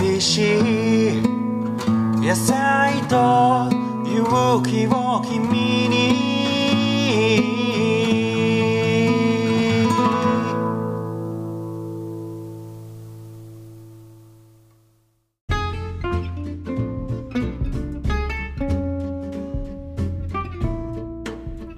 [0.00, 1.22] 美味しい
[2.20, 3.68] 野菜と
[4.06, 6.28] 勇気を君に。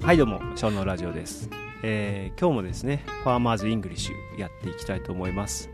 [0.02, 1.48] はいどうもショーのラジオです、
[1.84, 5.70] えー今日もですね Farmer's English やっていきたいと思います、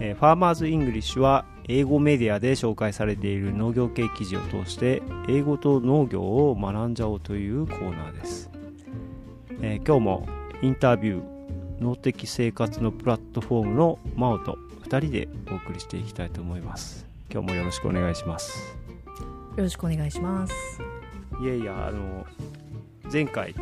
[0.00, 8.50] えー Farmer's English は英語メディアで紹介されている農業系記事を通して英語と農業を学んじゃおうというコーナーです、
[9.62, 10.28] えー今日も
[10.62, 18.74] インタビュー農的生活のプラットフォームのマオと2人でお送りしていきたいと思います今日もよろしくお願いします
[19.56, 20.54] よろしくお願いします。
[21.42, 22.24] いやいやあの
[23.12, 23.54] 前回、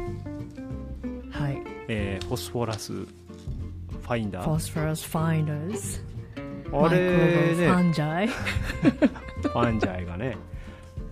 [1.30, 1.62] はい。
[1.88, 5.18] えー Phosphorus Finder Phosphorus Finders。
[5.18, 8.28] あれね micro fungi。
[9.42, 10.36] ファンジャイがね。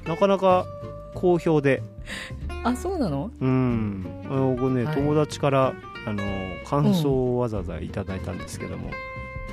[0.06, 0.64] なかなか
[1.14, 1.82] 好評で。
[2.64, 3.30] あ、そうなの？
[3.40, 4.06] うん。
[4.30, 4.94] あの僕ね、はい。
[4.94, 5.74] 友達から
[6.06, 6.22] あの
[6.64, 8.90] 感想をわざわざいただいたんですけども、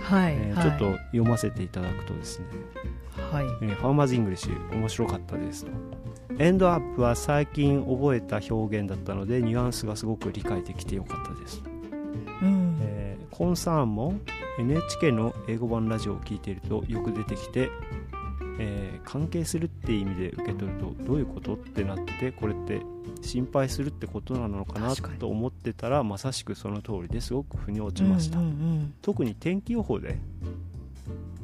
[0.01, 0.33] はい、はい。
[0.37, 2.45] えーちょっと読ませていただくとですね、
[3.31, 3.45] はい。
[3.61, 5.71] えー Farmer's English 面白かったですと。
[6.39, 11.61] エンドアップは最近覚えた表現だったのでニュアンスがすごく理解できてよかったです、
[12.41, 12.79] うん。
[12.81, 14.15] えーコンサーンも
[14.59, 17.69] NHK の英語版ラジオを聞いているとよく出てきて、
[18.59, 22.81] えー関係するって意味で受け取るとどういうことってなっててこれって
[23.21, 30.17] 心配するってことなのかなと思ってたらまさしくその通りですごく腑に落ちました、うんうん特に天気予報で。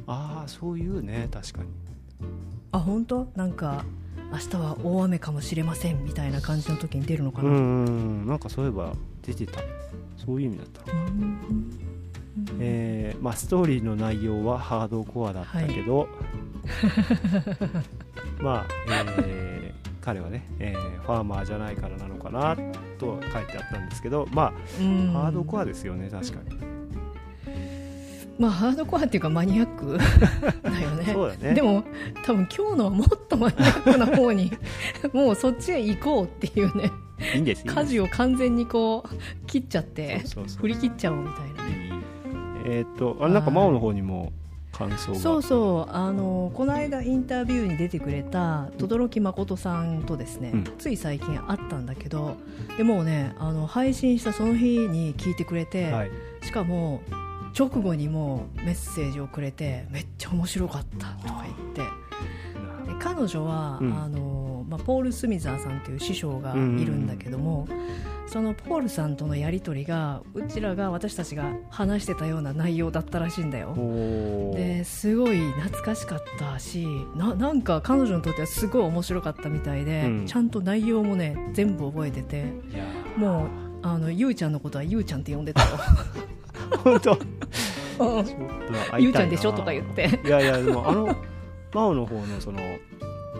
[0.06, 1.68] ああそういうね確かに。
[2.72, 3.28] あ、本当？
[3.36, 3.84] なんか、
[4.32, 7.50] 明日は大雨かもしれませんみたいな感じの時に出るのかな。
[7.50, 7.90] うんうんう
[8.24, 8.26] ん。
[8.26, 9.60] なんかそういえば出てた。
[10.16, 11.89] そういう意味だったのうん
[12.58, 16.08] えーまあ、ストーリーの内容はハードコアだったけど、
[18.40, 18.66] まあ、
[19.26, 22.56] えー彼はね、えーファーマーじゃないからなのかな
[22.98, 25.10] とは書いてあったんですけどまうん。
[25.16, 26.56] あハードコアですよね確かに、
[28.38, 29.98] まあ、ハードコアっていうかマニアック
[30.62, 31.36] だよね。
[31.42, 31.54] ね。
[31.54, 31.84] でも、
[32.24, 34.50] 多分今日のはもっとマニアックな方に、
[35.12, 36.90] もうそっちへ行こうっていうね、
[37.34, 40.22] いいんです舵を完全にこう、切っちゃって、
[40.58, 41.79] 振り切っちゃおうみたいなね。
[42.64, 44.32] えーっとあれなんか真央の方にも
[44.72, 45.18] 感想が。
[45.18, 50.64] そうそうあのこの間インタビューに出てくれた轟誠さんとですね、うん。
[50.78, 52.36] つい最近会ったんだけど
[52.76, 56.10] でもうねあの配信したその日に聞いてくれて、はい。
[56.42, 57.02] しかも
[57.58, 61.82] 直後にもうメッセージをくれてめっちゃ面白かったとか言って。
[61.82, 61.86] で
[63.00, 63.92] 彼女は、うん。
[63.92, 67.66] あのまあ、ポール・スミザーさんという師匠がいるんだけども、
[68.30, 73.74] そのポールさんとのやり取りがうちらが私たちが話してたような内容だったらしいんだよ。
[74.54, 76.86] ですごい懐かしかったし
[77.16, 80.26] ななんか彼女にとってはすごい面白かったみたいで、うん。
[80.26, 82.44] ちゃんと内容もね全部覚えてて。
[83.16, 83.48] もう
[83.82, 85.68] あのゆうちゃんのことはゆうちゃんって呼んでたよ。
[86.70, 87.18] ー 本当？
[89.00, 89.52] ゆうちゃんでしょ？
[89.52, 90.20] とか言って。
[90.24, 91.16] いやいやでもあの
[91.72, 92.60] 真央の方のその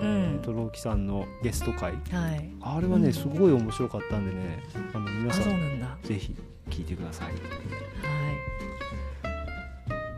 [0.00, 0.40] うん。
[0.42, 1.92] トロキさんのゲスト回。
[2.12, 2.50] はい。
[2.62, 4.62] あれはね、すごい面白かったんでね
[4.94, 6.34] あの皆あさんぜひ
[6.68, 7.32] 聞いてください。
[7.34, 7.36] い。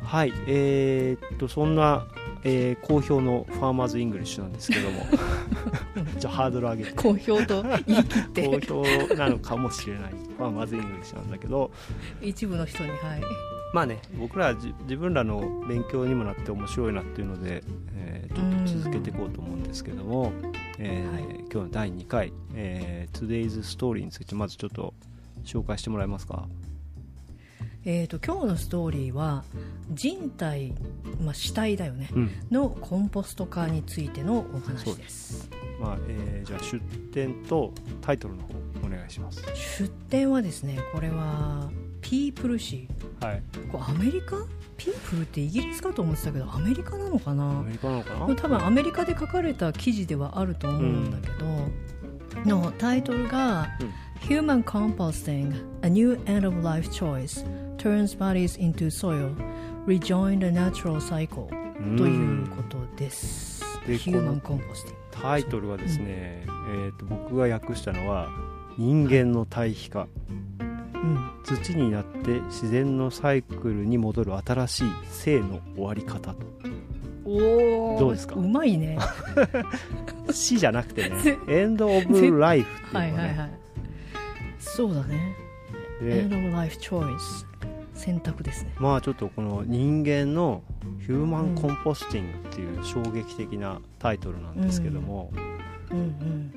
[0.04, 0.32] はい。
[0.46, 2.06] えーっとそんな、
[2.44, 5.06] えー好評の Farmer's English なんですけども。
[6.18, 6.92] じゃあハードル上げて。
[6.92, 8.46] 好評と言い切って。
[8.68, 10.12] 好評なのかもしれない。
[10.36, 11.70] Farmer's English なんだけど。
[12.20, 12.98] 一部の人にはい
[13.72, 14.00] まあね。
[14.18, 17.62] 僕らじ自分らの勉強にもなって面白いなっていうので、
[17.96, 20.32] えーちょっと続けていこうと思うんですけども、
[20.78, 21.22] えーはい。
[21.40, 24.94] 今日の第2回、えー Today's Story についてまずちょっと
[25.44, 26.48] 紹介してもらえますか？
[27.84, 29.42] えー、と今日のストーリーは
[29.90, 30.72] 人体、
[31.20, 32.08] まあ、死体だよね。
[32.14, 32.30] うん。
[32.50, 35.50] のコンポスト化についてのお話です。
[35.80, 36.80] まあえーじゃあ出
[37.12, 38.54] 典とタイトルの方
[38.86, 39.42] お願いします。
[39.78, 41.70] 出典はですねこれは
[42.02, 42.86] ピープル誌
[43.20, 43.42] はい。
[43.70, 44.36] これアメリカ？
[44.76, 48.34] ピープルってイギリスかと思ってたけどアメリカなのかアなメリカなのかな？
[48.34, 51.28] 多分アメリカで書かれた記事ではあると思うんだけ
[52.44, 53.92] ど、のタイトルが、うん。
[54.22, 55.52] Human Composting
[55.82, 57.44] A New End of Life Choice
[57.76, 59.34] Turns Bodies into Soil
[59.84, 61.48] Rejoin the Natural Cycle
[61.80, 61.96] うん。
[61.96, 63.64] ということです。
[63.84, 68.28] でヒューマンコンポスティンタイトルはですね、えー、と僕が訳したのは
[68.78, 70.51] 「人間の対比化」グ、うん、
[71.44, 76.36] 土になって自然のサイクルに戻る新しい生の終わり方と。
[77.24, 78.34] おおどうですか？
[78.36, 78.98] うまいね。
[80.32, 81.16] 死じゃなくてね。
[81.22, 83.12] ぜエンド・オブ・ライフっていうのがね。
[83.12, 83.50] はいはいはい。
[84.58, 85.34] そうだね。
[86.00, 87.46] で End of Life Choice
[87.94, 88.72] 選択ですね。
[88.78, 90.62] まあちょっとこの人間の
[91.00, 95.32] ヒューマンコンポスティングっていう衝撃的なタイトルなんですけども、
[95.90, 96.52] うんうん。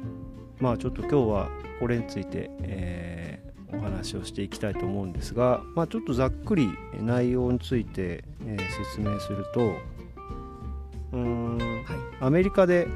[0.60, 1.50] まあちょっと今日は
[1.80, 3.45] これについて、えー
[3.78, 6.70] お話をしていきたいと思うんですが、まあ、ちょっとざっくり
[7.00, 9.74] 内容について、えー説明すると
[11.14, 11.66] うーんはい。
[12.22, 12.88] アメリカで、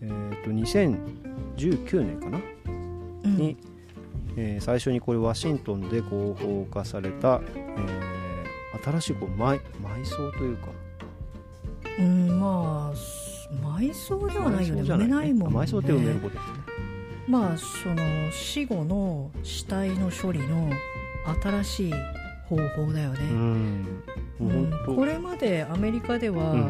[0.00, 2.40] えー、と2019年かな？
[3.24, 3.36] うん。
[3.36, 3.56] に、
[4.36, 8.20] えー最初にこれワシントンで合法化された、えー
[8.82, 10.68] 新しいこう埋埋葬というか。
[11.98, 14.80] うんまあす埋葬ではないよね。
[14.82, 15.58] 埋葬じゃ埋めないもんね。
[15.58, 16.58] あ埋葬って埋めることですね
[17.28, 20.70] まあその死後の死体の処理の
[21.42, 21.92] 新しい
[22.48, 24.02] 方法だよね、うん。
[24.38, 24.52] もう
[24.88, 24.96] うん。
[24.96, 26.60] これまでアメリカでは、うん。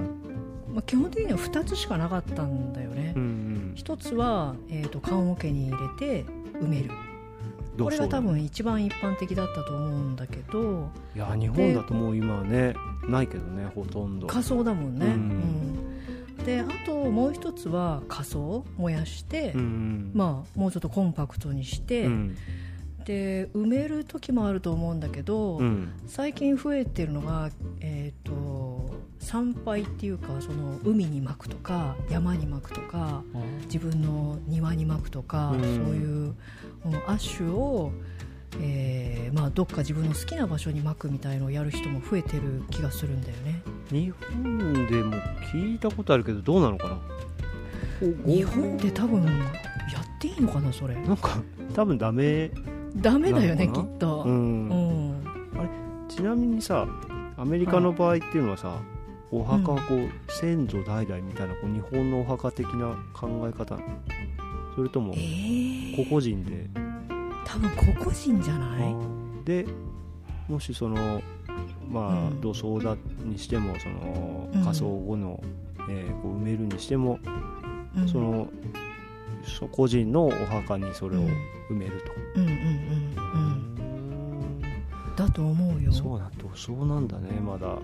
[0.75, 3.73] まあ、基本的には2つしかなかったんだよね、うんうん。
[3.75, 6.25] 一つは、えー、と棺桶に入れて
[6.61, 6.91] 埋める。
[7.79, 10.91] これが多分一番一般的だったと思うんだけど。
[11.17, 12.75] いや日本だともう今はね
[13.09, 14.27] ないけどねほとんど。
[14.27, 15.13] 仮装だもんね、うん。
[15.13, 15.90] うん
[16.45, 22.37] であともう一つは仮装燃やして、うんまあ、もうちょっとコンパクトにして、うん。
[23.05, 25.93] で埋める時もあると思うんだけど、うん。
[26.07, 27.51] 最近増えてるのが、
[27.81, 33.23] えー、と参拝っていうかその海に巻くとか山に巻くとか
[33.65, 35.61] 自分の庭に巻くとか、うん。
[35.61, 36.09] そういう
[36.85, 37.93] うんアッシュを、
[38.61, 43.63] えーまあ、どっか自分の好きな場所に巻くみたいのをやる人も増えてる気がするんだよね。
[43.91, 45.15] 日本でも
[45.53, 46.99] 聞いたことあるけどどうなのかな？
[48.27, 49.29] 日本で多分や
[50.01, 50.95] っていいのかなそれ。
[50.95, 51.41] なんか
[51.75, 52.51] 多分ダメ
[52.97, 54.69] ダメだよねきっと、ううん。
[54.69, 55.23] ん
[56.09, 56.89] ちなみにさ
[57.37, 58.81] アメリカの場合っていうのはさ、
[59.31, 63.79] お墓はこう、先祖代々みたいなこう日本のお墓的な考え方
[64.75, 66.69] それともえー、個々人で、
[67.45, 68.95] 多分個々人じゃない？
[69.45, 69.67] で
[70.49, 71.21] もしその
[71.91, 72.41] まあ、うん。
[72.41, 74.65] 土葬だにしてもそのうん。
[74.65, 75.43] 火葬後の、
[75.89, 77.19] えーこう埋めるにしても、
[77.97, 78.09] うん。
[78.09, 78.49] その
[79.45, 81.29] そ個人のお墓にそれをうん。
[81.71, 81.93] 埋める
[82.35, 82.59] と、うんうんうんう
[84.59, 84.63] ん。
[85.17, 85.93] だと思うよ。
[85.93, 87.79] そうなん土葬なんだねまだ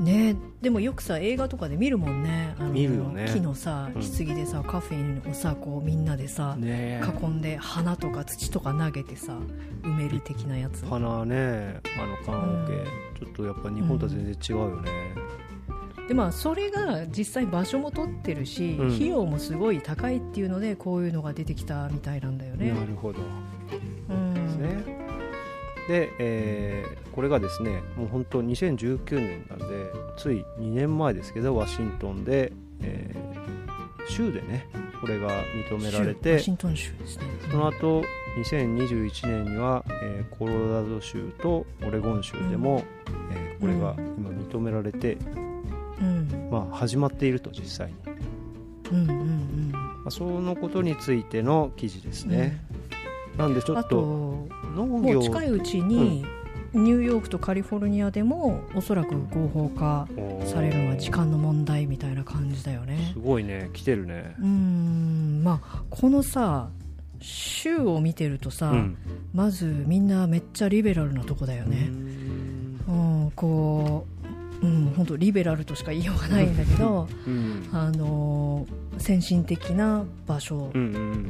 [0.00, 2.54] ねでもよくさ映画とかで見るもんね。
[2.58, 3.30] あの見るよね。
[3.32, 4.02] 木のさうん。
[4.02, 9.36] 棺でさ、カフェをさこうみんなでさ、ね囲んで花とか土とか投げてさ
[9.82, 10.84] 埋める的なやつ。
[10.84, 12.84] 花ねあの棺桶、うん。
[13.18, 14.90] ちょっとやっぱ日本とは全然違うよね、
[16.08, 18.94] でまあそれが実際場所も取ってるし、うん。
[18.94, 22.72] 費用もすごい高いっていうのでこういうのが出てきたみたいなんだよね。
[22.72, 23.20] なるほど。
[24.10, 24.34] うん。
[24.34, 25.03] ですね、
[25.88, 29.64] で、えーこれがですねもう本当2019年なんで
[30.16, 32.52] つい2年前ですけどワシントンで、
[32.82, 33.34] えー
[34.06, 34.68] 州でね
[35.00, 35.30] これが
[35.70, 37.24] 認められてシントン州ですね。
[37.50, 38.02] その後
[38.36, 42.82] 2021年には、えーコロラド州とオレゴン州でも、
[43.32, 45.16] えーこれが今認められて、
[46.00, 46.48] うん。
[46.50, 47.94] まあ、始まっていると実際に、
[48.92, 49.70] うんうんうん。
[49.72, 52.60] まあ、そのことについての記事ですね、
[53.36, 55.14] なんでちょあとっと農業。
[55.14, 56.24] もう近いうちに、
[56.72, 60.08] ニューヨークとカリフォルニアでもおそらく合法化
[60.44, 63.12] されるのは時間の問題みたいな感じだよね。
[63.12, 63.70] すごいね。
[63.72, 64.34] 来てるね。
[64.40, 65.42] うーん。
[65.44, 66.68] まあこのさ
[67.20, 68.96] 州を見てるとさ、うん。
[69.32, 72.80] まずみんなめっちゃリベラルなとこだようねん。
[72.88, 72.92] う
[73.28, 74.13] んこう
[74.62, 77.68] うん本当リベラルとしか言いようがないんだけどうん。
[77.72, 78.66] あの
[78.98, 80.70] 先進的な場所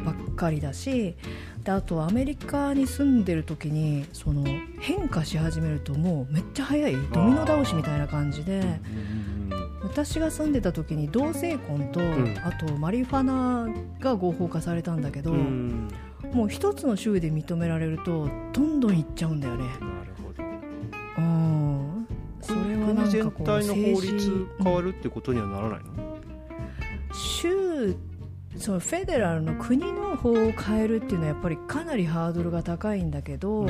[0.05, 1.17] ばっかりだし
[1.65, 4.45] であとアメリカに住んでる時にその
[4.81, 9.35] 変化し始めるともうめっちゃ早いドミノ倒しみたいな感じでうん
[9.83, 12.39] 私が住んでた時に同性婚と、ん。
[12.43, 13.69] あとマリファナ
[14.01, 15.39] が合法化されたんだけど、うん。
[15.39, 15.89] うん
[16.33, 19.65] もう一つの州で認められるとどんどんいっちゃうんだよね。
[19.65, 20.43] なるほど。
[21.19, 21.64] うん
[22.45, 26.19] それは国全体の法律変わるってことにはならないの、
[27.13, 27.97] 州
[28.57, 33.67] そのフェデラルの国の法を変えるっていうのはやっぱりかなりハードルが高いんだけど、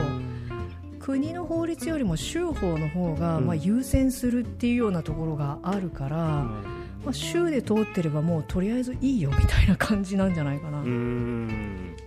[0.98, 3.46] 国の法律よりも州法の方がうん。
[3.46, 10.80] まあ優先するっていうようなところがあるから、まあ、州で通ってればもうとりあえずいいよみたいな感じなんじゃないかな。
[10.80, 10.90] うーん。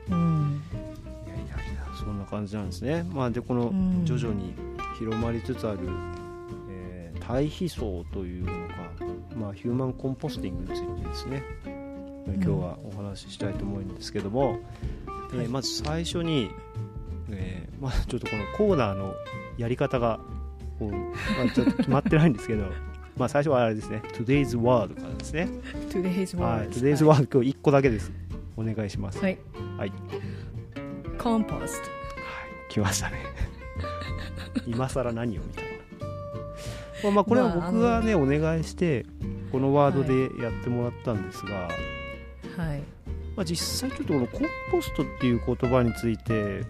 [0.09, 0.61] うん。
[1.25, 4.05] いやいやいやそんな感じなんですね、まあ、でこのうん。
[4.05, 4.55] 徐々に
[4.97, 6.26] 広まりつつある、えー
[7.27, 8.73] 対比層というのが、
[9.35, 11.77] まあ、ヒューマンコンポスティングについてですね、えー
[12.27, 14.59] 今日はお話ししたいと思うんですけども、
[15.33, 16.51] えーまず最初に、
[17.31, 19.13] えーまあ、ちょっとこのコーナーの
[19.57, 20.19] やり方が
[20.77, 20.99] こう、ま
[21.49, 22.65] あ、ちょっと決まってないんですけど
[23.17, 24.01] まあ最初はあれですね。
[24.13, 25.49] Today's Word からですね。
[25.89, 28.11] Today's Word、はい、Today's Word 今日1個だけです。
[28.57, 29.19] お願いします。
[29.19, 29.37] はい、
[29.77, 29.91] はい、
[31.17, 31.89] コンポスト
[32.69, 33.17] 来ましたね。
[34.67, 35.61] 今更何をみた？
[35.61, 35.66] いな、
[37.03, 39.05] まあ、まあこれは僕がね、お願いして
[39.51, 41.67] このワードでやってもらったんですが、
[42.63, 42.79] はい。
[43.35, 46.63] まあ、実際ちょっとこのコンポストっていう言葉について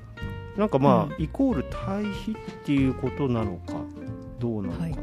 [0.58, 1.24] なんかまあ、うん。
[1.24, 3.74] イコール対比っていうことなのか
[4.40, 4.96] どうなのか、はい。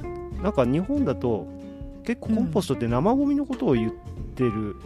[0.43, 1.47] なんか日本だと
[2.04, 3.93] 結構コンポストって生ゴミのことを言っ
[4.35, 4.76] てる、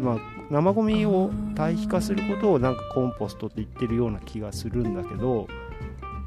[0.00, 0.16] まあ、
[0.48, 5.48] 生ゴミを対比化することをなんかコンポストって言ってるような気がするんだけど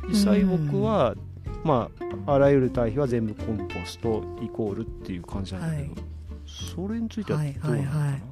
[0.09, 1.15] 実際僕は、
[1.65, 1.89] ま
[2.25, 6.03] ああらゆる対比は全部コンポストイコールっていう感じなんだけど、はい。
[6.45, 8.23] それについてはどうなのかな、はいはいはい。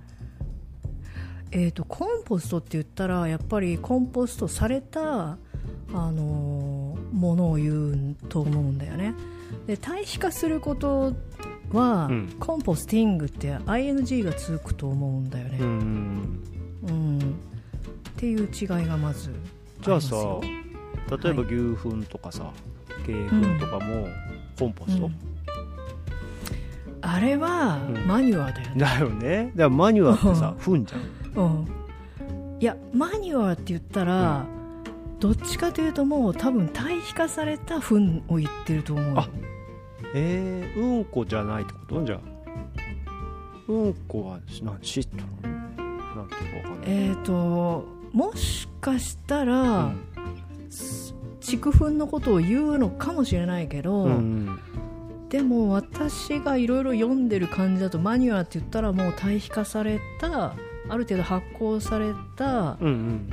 [1.51, 5.37] えー、とコンポストって言ったらやっぱりコンポストされた、あ
[5.91, 9.13] のーものを言うと思うんだよね。
[9.67, 11.13] で対比化すること
[11.71, 12.35] は、うん。
[12.39, 16.39] コンポスティングって ING がつくと思うんだよね、うん
[16.83, 19.31] うんっていう違いがまず
[19.81, 20.15] じゃあさ
[21.23, 22.51] 例えば牛糞とかさ
[23.07, 24.07] 鶏糞とかも
[24.57, 25.15] コンポスト、うん。
[27.01, 28.07] あれはうん。
[28.07, 28.69] マニュアだよ。
[28.69, 29.51] ね、だよね。
[29.55, 31.01] だからマニュアってさ糞じゃん。
[31.35, 31.67] うん、
[32.59, 34.45] いやマニュアって言ったら、
[35.19, 39.29] どっちかというともう多分対比化された糞を言ってると思うよあ
[40.13, 42.05] えー、うんこじゃないってこと？
[42.05, 42.19] じゃあ。
[43.67, 44.77] うんこは何？
[44.81, 45.63] シットなの？
[46.15, 50.05] なんていうかわかんない、えっ、ともしかしたら、うん
[51.43, 54.59] 畜糞のことを言うのかもしれないけど、うん
[55.29, 60.53] でも私がいろいろ読んでる感じだとマニュアって言ったらもう対比化された
[60.87, 63.29] ある程度発酵されたうんうん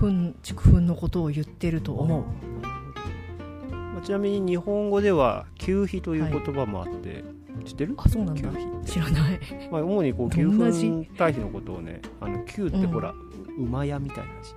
[0.00, 2.24] 糞畜糞のことを言ってると思う。
[2.62, 7.24] まあちなみに日本語では給皮という言葉もあって、
[7.66, 7.94] 知ってる？
[7.98, 8.48] あそうなんだ。
[8.86, 9.40] 知らない。
[9.70, 10.88] まあ、主にこう牛どんな字？
[10.88, 13.14] 糞対比のことをねあの牛ってほら、
[13.58, 14.54] 馬屋みたいな字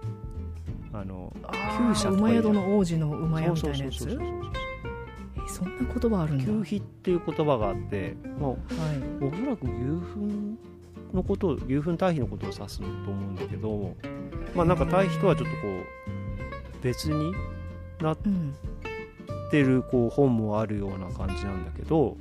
[1.00, 1.34] あの
[1.80, 3.98] 厩舎とか馬宿の王子の馬屋みたいなやつ？
[5.48, 6.46] そんな言葉あるんだ。
[6.46, 8.58] そう牛皮っていう言葉があって、まあ、はい。
[9.22, 10.58] おそらく牛糞
[11.13, 13.96] のことを牛糞対比のことを指すと思うんだけど
[14.54, 17.34] まあなんか対比とはちょっとこう別に
[18.01, 18.54] なっうん
[19.50, 22.18] てるこう本もあるような感じなんだけど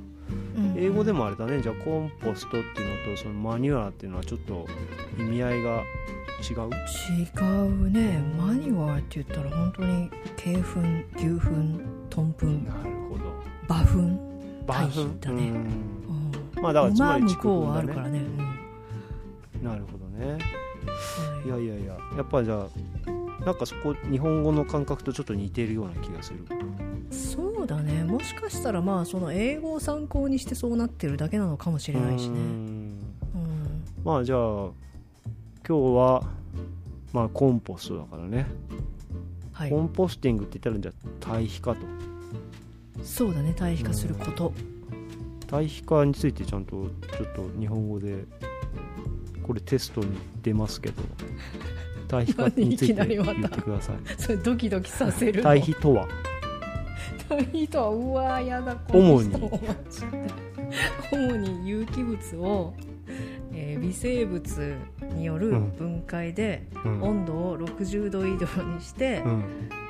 [0.55, 0.73] うん。
[0.77, 1.61] 英語でもあれだね。
[1.61, 4.65] じゃあコンポストっていうのとそのマニュアっていうのはちょっと
[5.19, 5.83] 意味合いが
[6.41, 6.69] 違う？
[7.09, 8.19] 違うね。
[8.37, 11.79] マニュアって言ったら本当に鶏糞牛糞
[12.09, 13.23] トン糞なるほど。
[13.67, 14.19] 馬糞
[14.65, 15.49] バ対比だね。
[15.49, 15.55] うん。
[15.55, 16.61] うん。
[16.61, 17.93] まあだからつまり畜こうはあ糞だね。
[17.93, 18.21] るからね、
[19.63, 20.25] なるほどね。
[20.25, 21.63] うんはい。
[21.63, 22.67] いやいやいややっぱじゃあ
[23.45, 26.45] なんかそこ日本語の感覚とちょっと似てるような気がする。
[27.09, 28.03] そうだね。
[28.03, 32.41] もしかしたらまあその英語を参考にしてそうなってるだけなのかもしれないしうねん。
[32.41, 32.97] うん。
[34.03, 34.69] まあじゃあ
[35.67, 36.23] 今日は
[37.11, 38.45] まあコンポストだからね、
[39.51, 39.69] はい。
[39.69, 41.81] コンポスティングって言ったらじゃあ対比化と。
[43.03, 44.53] そうだね対比化すること。
[45.45, 48.23] 対比化についてちゃんとちょっと日本語で
[49.43, 50.07] これテストに
[50.41, 51.01] 出ますけど
[52.07, 53.95] 対比化について言ってください。
[54.17, 55.43] それドキドキさせるの？
[55.43, 56.07] 対比とは？
[57.27, 57.89] 対比とは？
[57.89, 59.51] うわーやだ主に。
[61.11, 62.73] 主に有機物を、
[63.59, 64.75] えー微生物
[65.13, 65.71] によるうん。
[65.75, 67.01] 分解で、うん。
[67.03, 69.43] 温度を60度以上にして、うん。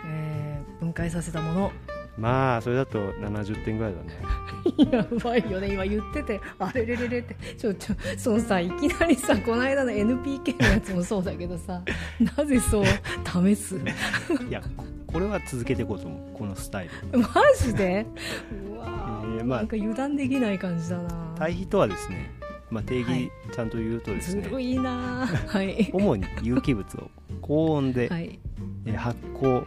[0.09, 1.71] えー分解させたもの。
[2.17, 4.89] まあそれだと70点ぐらいだね。
[4.91, 5.71] やばいよね。
[5.73, 7.35] 今言っててあれれれれって。
[7.57, 11.81] ちょちょそのさいきなりさこの間の NPK のやつもそうだけどさ
[12.37, 13.75] なぜそう試す？
[13.77, 16.37] いやここれは続けていこうと思う。
[16.37, 17.19] このスタイル。
[17.19, 17.27] マ
[17.59, 18.05] ジで？
[18.75, 19.59] うわー、えーまあ。
[19.59, 21.33] なんか油断できない感じだな。
[21.37, 22.31] 対比とはですね、
[22.69, 23.23] まあ、定はい。
[23.23, 25.25] 義ちゃんと言うとですね、ずるいな。
[25.47, 25.89] はい。
[25.93, 27.09] 主に有機物を
[27.41, 28.39] 高温で、はい。
[28.85, 29.65] えー発酵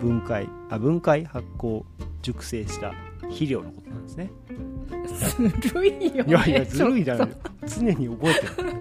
[0.00, 1.82] 分解あ分解発酵
[2.22, 4.30] 熟成した肥料のことなんですね。
[5.60, 7.28] ずるいよ、ね、いやいやずるいじゃない。
[7.66, 8.74] 常に覚えてる。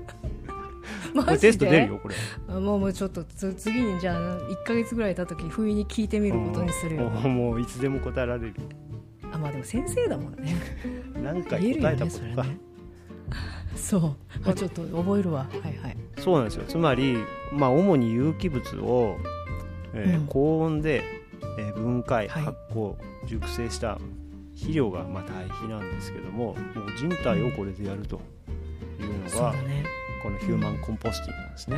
[1.13, 2.15] とこれテスト出るよこれ。
[2.49, 7.09] あもうもうちょっとつ次にじゃあ1か月ぐらい経った時不意に聞いてみることにするよ。
[7.09, 8.53] もうもういつでも答えられる。
[9.31, 10.55] あまあでも先生だもんね。
[11.21, 12.57] 何回言えるよ答えたことかね
[13.75, 14.49] そう。
[14.49, 15.47] あちょっと覚えるわ。
[15.61, 15.97] はいはい。
[16.17, 16.63] そうなんですよ。
[16.67, 17.17] つまり、
[17.51, 19.17] まあ、主に有機物を、
[19.93, 20.27] えーうん。
[20.27, 21.03] 高温で、
[21.57, 22.43] えー分解はい。
[22.43, 23.99] 発酵熟成した
[24.55, 26.55] 肥料がまあ堆肥なんですけどももう
[26.97, 28.21] 人体をこれでやると
[28.99, 29.83] いうのが、ね。
[30.21, 31.75] このヒューマンコンポスティングなんですね。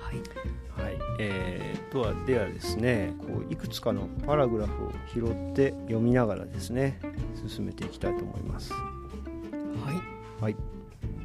[0.00, 0.12] は
[0.82, 0.82] い。
[0.82, 0.98] はい。
[1.20, 7.00] えー、とはではですねこういくつかのパラグラフを拾って読みながらですね
[7.48, 8.72] 進めていきたいと思います。
[8.72, 8.78] は
[9.92, 10.17] い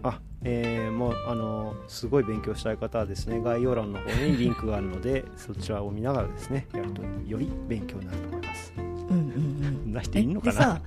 [0.03, 8.73] あ、えーもうあのすごい勉強したい方はですね概要欄の方にリンクがあるので そちらを見ながらですねやるとより勉強になると思います。
[9.13, 10.81] んな人いるのかな？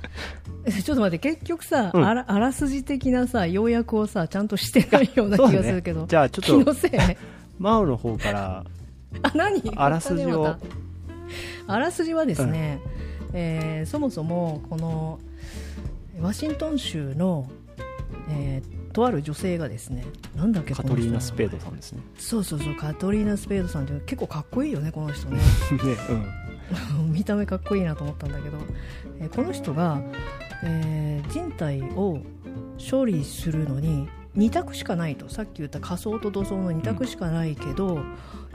[0.71, 2.05] ちょっと待って結局さ、うん。
[2.05, 6.07] あらあらすじ的なさ要約をさちゃんとしてないような気がするけど、ね。
[6.09, 6.91] じゃあちょっと気のせい？
[7.59, 8.65] マウの方から
[9.23, 9.63] あ何？
[9.77, 10.57] あらすじを。
[11.69, 12.81] あらすじはですね、
[13.33, 15.19] えーそもそもこの
[16.21, 17.49] ワシントン州の、
[18.29, 22.01] えーとある女性がですねなんだっけカトリーナ・スペードさんですね。
[22.19, 25.37] そうそうそうカトリーナ・スペードさんって結構かっこいいよねこの人ね。
[25.73, 25.97] ね
[27.05, 27.13] うん。
[27.13, 28.57] 見た目かっこいいなと思ったんだけど、
[29.21, 30.01] えーこの人が、
[30.65, 32.21] えー人体を
[32.91, 35.29] 処理するのに2択しかないと。
[35.29, 38.01] さっき言った仮想と土葬の2択しかないけど、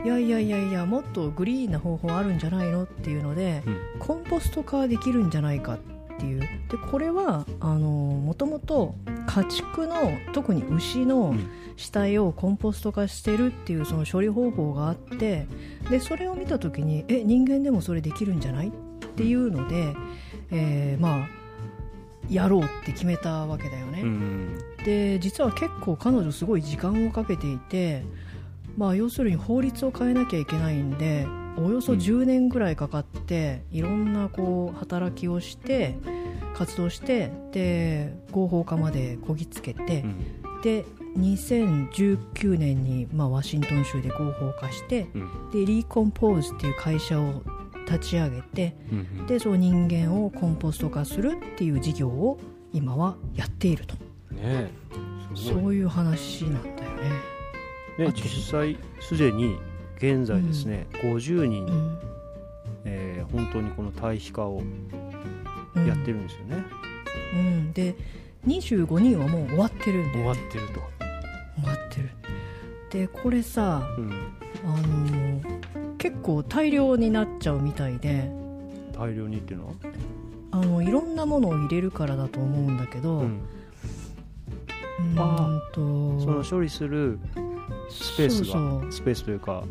[0.03, 2.83] いやいやいやいやもっとグリーンな方法あるんじゃないの？
[2.83, 3.77] っていうので、うん。
[3.99, 5.79] コンポスト化できるんじゃないかっ
[6.17, 6.39] ていう。
[6.41, 6.47] で
[6.89, 8.95] これはあのもともと
[9.27, 9.95] 家畜の
[10.33, 11.49] 特に牛のうん。
[11.77, 15.47] 死体をコンポスト化してるっていうその処理方法があって
[15.89, 18.67] でそれを見た時にえ人間でもそれできるんじゃない？
[18.67, 18.71] っ
[19.15, 19.95] ていうので、
[20.51, 21.27] えーまあ
[22.29, 24.01] やろうって決めたわけだよね。
[24.03, 24.57] うん。
[24.85, 28.03] で実は結構彼女すごい時間をかけていて、
[28.77, 31.99] まあ、要するに法律を変えなきゃいけないんでおよそうん。
[31.99, 35.97] 10年ぐらいかかって、いろんなこう働きをして
[36.55, 40.61] 活動してで合法化までこぎつけて、うん。
[40.61, 40.85] で
[41.17, 45.51] 2019年に、まあ、ワシントン州で合法化してうん。
[45.51, 47.41] でリーコンポーズっていう会社を
[47.85, 52.39] 立ち上げてうんでその人間をコンポスト化するっていう事業を
[52.71, 53.95] 今はやっていると。
[54.31, 54.71] ね
[55.35, 57.40] すそういう話なんだよね。
[57.97, 59.57] ね実際すでに
[59.97, 61.99] 現在ですね、50人、うん。
[62.85, 64.61] えー本当にこの対比化を
[65.75, 65.87] うん。
[65.87, 66.63] やってるんですよね、
[67.33, 67.95] うん、で
[68.45, 72.09] 25人はもう終わってるんだ終よねわってると、終わってる。
[72.89, 74.11] でこれさ、うん、
[74.65, 75.61] あのー
[75.97, 78.27] 結構大量になっちゃうみたいで。
[78.97, 79.73] 大量にっていうのは、
[80.51, 83.41] あのいろんなものを入れるからだと思うんだけど、うん。
[84.99, 85.79] うーんあと
[86.19, 87.19] その処理する
[87.91, 88.43] スペース
[88.85, 89.63] がスペースというか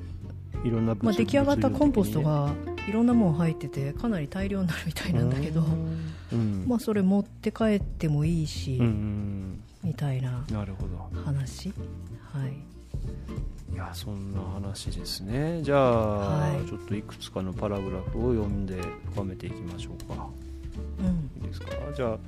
[0.65, 2.53] いろんな物まあ、出来上がったコンポスト物が
[2.87, 5.63] いろんなもの入っててかなり大量になるみたいなんだけど、
[6.33, 6.65] うん。
[6.67, 11.23] まあ、それ持って帰ってもいいし、うんうんみたいなうんなるほど。
[11.25, 11.73] 話。
[12.33, 12.53] はい。
[13.73, 15.61] いやそんな話ですね。
[15.63, 16.19] じゃあ、
[16.53, 16.67] はい。
[16.69, 18.77] ちょっといくつかのパラグラフを読んで
[19.15, 20.29] 深めていきましょうか。
[20.99, 21.43] うん。
[21.43, 21.69] いいですか？
[21.97, 22.19] じゃあ、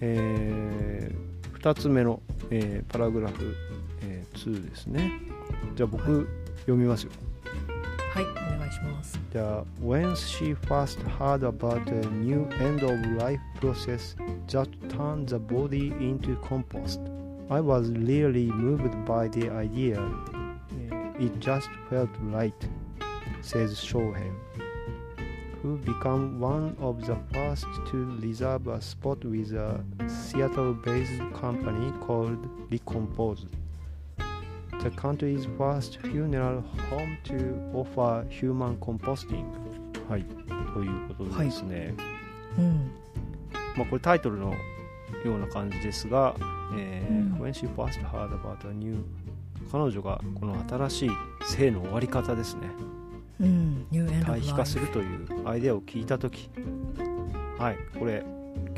[0.00, 1.14] え
[1.60, 3.54] 2つ目の、えーパラグラフ、
[4.03, 5.11] えー2ですね
[5.75, 6.27] じゃあ僕、
[6.61, 7.11] 読みますよ
[8.13, 14.15] はいお願いしますじゃあ When she first heard about a new end-of-life process
[14.47, 16.99] that turned the body into compost
[17.49, 22.53] I was really moved by the idea Uh, It just felt right
[23.41, 24.31] says Shohei
[25.61, 32.39] who became one of the first to reserve a spot with a Seattle-based company called
[32.71, 33.45] Recompose.
[34.82, 39.44] The country's first funeral home to offer human composting.
[40.08, 40.24] はい、
[40.74, 41.94] ということでですね、
[42.58, 42.90] うん。
[43.76, 44.52] まあこれタイトルの
[45.24, 46.36] ような感じですが、
[46.76, 47.42] えーうん。
[47.42, 49.04] When she first heard about a new
[49.72, 51.10] 彼女がこの新しい
[51.42, 52.62] 性の終わり方ですね。
[53.40, 53.86] うん。
[54.24, 56.50] 対比化するというアイデアを聞いたとき
[57.58, 57.76] はい。
[57.98, 58.24] これ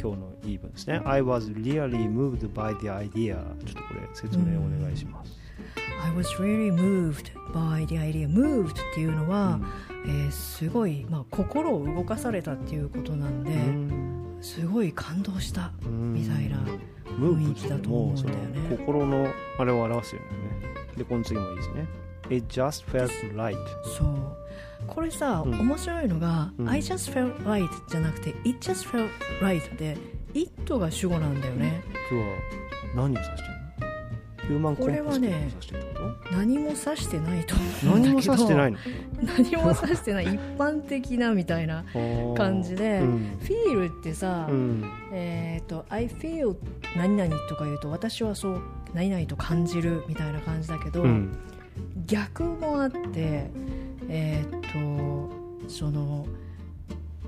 [0.01, 1.01] 今日の言い分ですね。
[1.05, 5.38] I was really moved by the idea ちょっとこれ説明お願いします、
[6.05, 8.29] I was really moved by the idea.
[8.29, 9.61] Moved っていうのは、
[10.07, 14.39] えーすごい、まあ、心を動かされたっていうことなんで、うん。
[14.41, 16.15] すごい感動したうん。
[16.15, 16.59] みたいな
[17.19, 18.77] 雰囲気だと思うんだよね。
[18.77, 19.27] 心の
[19.59, 20.29] あれを表すよね。
[20.97, 21.87] でこの次もいいですね。
[22.31, 23.57] It just felt right.
[23.99, 24.07] そう。
[24.87, 25.61] これさ、うん。
[25.61, 26.69] 面白いのが、うん。
[26.69, 29.09] I just felt right じゃなくて It just felt
[29.41, 29.97] right で
[30.35, 31.83] It が主語なんだよね。
[32.11, 32.37] 今日は
[32.95, 33.58] 何を指してるの？
[34.49, 36.01] ヒューマンコンポストを指してるってこ
[36.33, 38.79] 何も指してないとと思うんだけど何も指してないの？
[39.23, 41.85] 何も指してない一般的なみたいな
[42.35, 44.91] 感じで、うん、feel ってさ、うん。
[45.13, 46.57] えっ、と I feel
[46.97, 48.63] 何々とか言うと私はそう
[48.95, 51.37] 何々と感じるみたいな感じだけど、うん。
[52.07, 53.51] 逆もあって
[54.09, 56.27] えっ、とその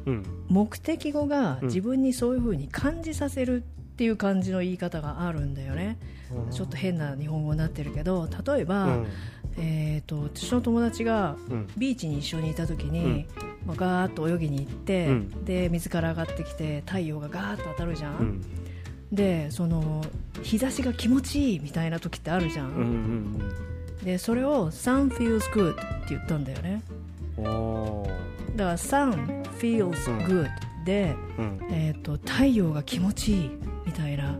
[0.07, 0.25] うん。
[0.49, 1.69] 目的語がうん。
[1.69, 5.99] 自分にそういう風に感じさせるっていう感じの言い方があるんだよね、
[6.51, 9.07] ちょっと変な日本語になってるけど例えば、うん。
[9.59, 11.69] えー、と私の友達がうん。
[11.77, 13.27] ビーチに一緒にいた時に、
[13.67, 15.45] まあ、ガーッと泳ぎに行って、うん。
[15.45, 18.43] で水から上がってきて太陽がガーッと当たるじゃん、うん。
[19.13, 20.05] でその
[20.43, 23.55] 日差しが気持ちいいみたいな時ってあるじゃん、うんうん
[24.05, 25.83] でそれを sun feels good って
[26.15, 26.83] 言ったんだよね。
[27.37, 30.49] だから sun feels うん good で
[30.87, 31.59] で、うん。
[31.71, 33.51] えー、と太陽が気持ちいい
[33.91, 34.39] みたいな。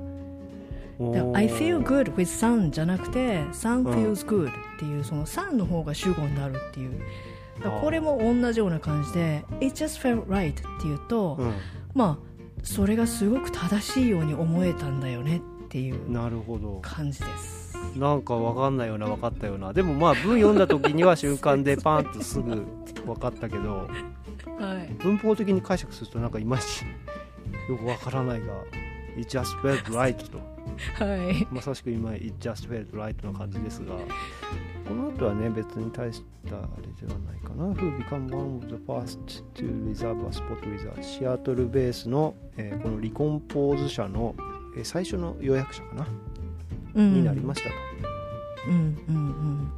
[1.35, 7.01] I feel good with sun じゃなくて sun feels good っていうその sun の方が主語になるっていう。
[7.83, 11.55] これも同じような感じで It just felt right っていうと、うん。
[11.95, 12.31] まあ
[12.63, 16.13] それがすごく正しいように思えたんだよねっていう
[16.83, 17.77] 感じです。
[17.97, 19.73] なんか分かんないような分かったような。
[19.73, 22.67] でもまあ文読んだ時には瞬間で パンとすぐ
[23.07, 23.89] 分かったけど
[24.59, 24.95] はい。
[25.03, 26.85] 文法的に解釈するとなんかいまいち
[27.69, 28.47] よく分からないが
[29.21, 30.39] 「It just felt right」と。
[31.05, 31.47] はい。
[31.51, 33.95] まさしく今「It just felt right」な感じですが。
[34.89, 44.35] この後はね別に大したあれではないかな「Who become one of the first to reserve a spot with a シアトルベースの、えーこのリコンポーズ社の、
[44.77, 46.07] えー最初の予約者かな、
[46.95, 47.15] うん。
[47.15, 47.75] になりましたと。
[48.69, 49.73] うんうん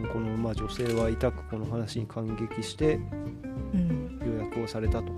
[0.00, 0.08] うん。
[0.12, 3.00] このまあ女性は痛くこの話に感激して
[3.72, 4.34] うんうん。
[4.36, 5.12] 予約をされたと、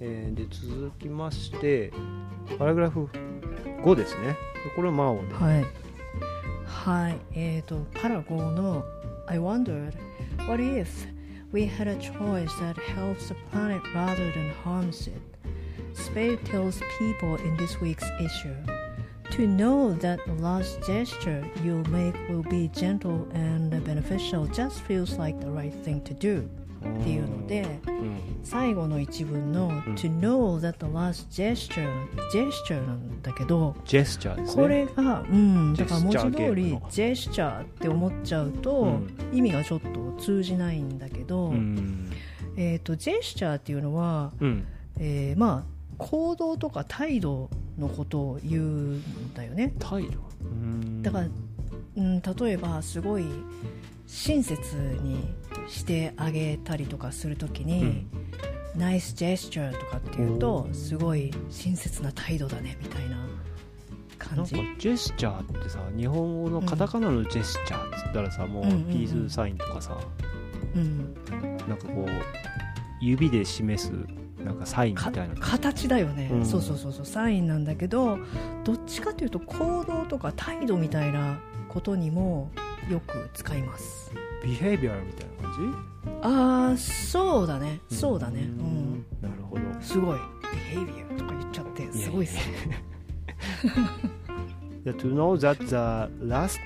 [0.00, 1.92] えーで続きまして
[2.58, 3.08] パラグラフ
[3.84, 4.36] 5ですね
[4.74, 5.64] これはマオで、はい
[6.64, 8.84] はいえっ、とパラゴの
[9.26, 9.92] I wondered
[10.48, 10.88] what if
[11.52, 15.20] we had a choice that helps the planet rather than harms it
[15.94, 18.56] Spade tells people in this week's issue
[19.30, 25.18] to know that the last gesture you'll make will be gentle and beneficial just feels
[25.18, 28.17] like the right thing to do っていうのでうん。
[28.43, 31.85] 最後の一文の、to know that the last gesture
[32.31, 34.63] gesture なんだけどジェスチャーですね。
[34.63, 39.07] これが、うん、だから文字通りジェスチャーって思っちゃうと、うん。
[39.33, 42.09] 意味がちょっと通じないんだけど、うん、
[42.55, 44.65] えー、とジェスチャーっていうのは、うん、
[44.97, 49.73] えーまあ行動とか態度のことを言うんだよね。
[49.79, 50.19] 態度？
[50.43, 51.01] うん。
[51.01, 51.27] だから、
[51.97, 53.25] うん、例えばすごい
[54.07, 55.35] 親切に
[55.67, 58.07] してあげたりとかするときに、
[58.75, 63.27] ナイスジェスチャーとかっていうとすごい親切な態度だねみたいななん
[64.17, 64.55] か感じ。
[64.77, 68.85] ジェスチャーってさ日本語のカタカナのジェスチャーっつったらさ、もううんうんうん。
[68.85, 69.97] ピースサインとかさ、
[70.75, 71.13] うん、
[71.67, 72.09] なんかこう
[73.01, 73.91] 指で示す
[74.43, 75.35] なんかサインみかたいな。
[75.35, 76.45] 形だよね、うん。
[76.45, 77.05] そうそうそうそう。
[77.05, 78.19] サインなんだけど
[78.63, 82.51] どっちかというと行動とか態度みたいなことにも
[82.89, 84.11] よく使います。
[84.43, 85.87] ビヘイビアみたいな感
[86.21, 87.81] ああそうだね。
[87.89, 88.41] じそうだね。
[88.41, 89.05] うん。
[89.21, 89.61] なるほど。
[89.81, 90.19] すごい。
[90.53, 92.83] ビヘイビアとか言っちゃってすごいっすね。
[94.85, 96.59] To know that the last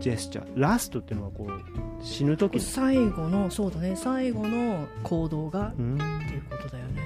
[0.00, 3.96] gesture last っていうのはこう死ぬ時最後のそうだね。
[3.96, 5.94] 最後の行動がうん。
[5.96, 7.02] っていうことだよね。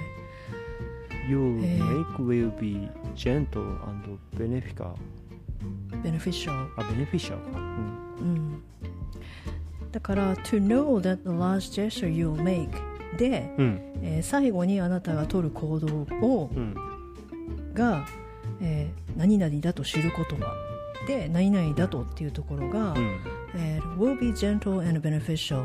[1.29, 2.05] You えー。
[2.05, 4.95] make will be gentle and beneficial.
[6.03, 8.63] ベネフィッシャルあ beneficial か、うんうん。
[9.93, 12.69] だから to know that the last gesture you'll make
[13.17, 13.81] で、うん。
[14.03, 16.75] えー最後にあなたが取る行動をうん。
[17.75, 18.07] が、
[18.61, 20.55] えー何々だと知ることは。
[21.07, 23.19] で何々だとっていうところが、うん。
[23.57, 25.65] えー will be gentle and beneficial、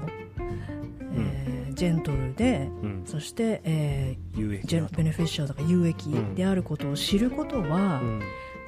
[1.13, 3.03] えージェントルでうん。
[3.05, 6.33] そして、え有ー、ジェ益ベネフィッシャルとか有益うん。
[6.35, 8.21] であることを知ることは、うん。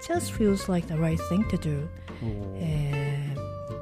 [0.08, 1.88] just feels like the right thing to do、
[2.58, 3.16] えー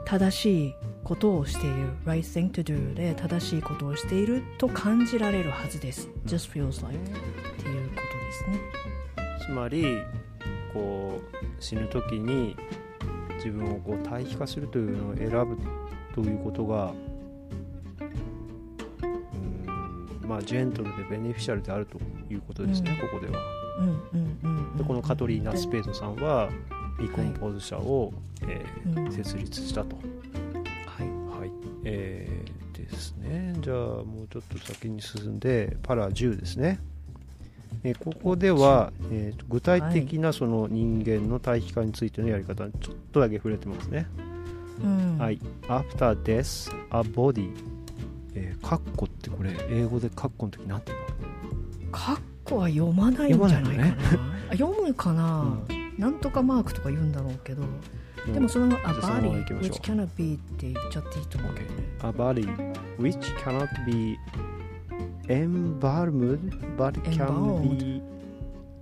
[0.05, 1.89] 正しいことをしている。
[2.05, 6.99] Right thing to do で正しいことをしていると感じられるはずです、just feels like っ
[7.61, 8.59] ていうことですね。
[9.45, 10.01] つまり
[10.73, 12.55] こう死ぬ時に
[13.35, 15.57] 自分をこう対比化するというのを選ぶ
[16.13, 16.93] ということが
[19.03, 23.07] うんまあジェントルでベネフィシャルであるということですね、うん。
[23.07, 23.39] ここでは
[23.79, 23.87] うん。
[23.87, 23.99] うん。
[24.43, 24.69] うん。
[24.69, 26.49] うんでこのカトリーナ・スペードさんは
[26.99, 28.13] リコンポーズ社を、
[28.47, 29.11] えーうん。
[29.11, 29.95] 設立したと。
[29.95, 31.39] はい。
[31.39, 31.51] はい。
[31.83, 33.53] えーですね。
[33.61, 36.79] じゃあもうちょっと先に進んでパラ10ですね、
[37.83, 44.07] えーここでは、えー具体的なその人間の対比化についてのやり方にちょっとだけ触れてますね、
[44.83, 45.17] うん。
[45.17, 45.39] はい。
[45.63, 47.49] After death a body
[48.35, 51.91] えーカッコってこれ英語でカッコの時なんていうの？
[51.91, 53.95] カッコは読まないんじゃないかな。
[54.01, 55.57] 読まないあ読むかな、
[55.97, 57.63] なんとかマークとか言うんだろうけど、
[58.33, 62.47] でもそのまま「a body which cannot be」って言っちゃっていいと思うんだよね A body
[62.97, 64.17] which cannot be
[65.29, 68.01] embalmed but can be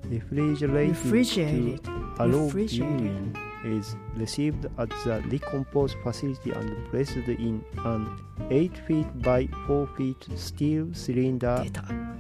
[0.09, 8.07] refrigerated, Refrigerated to allow viewing is received at the recompose facility and placed in an
[8.49, 11.65] 8 feet by 4 feet steel cylinder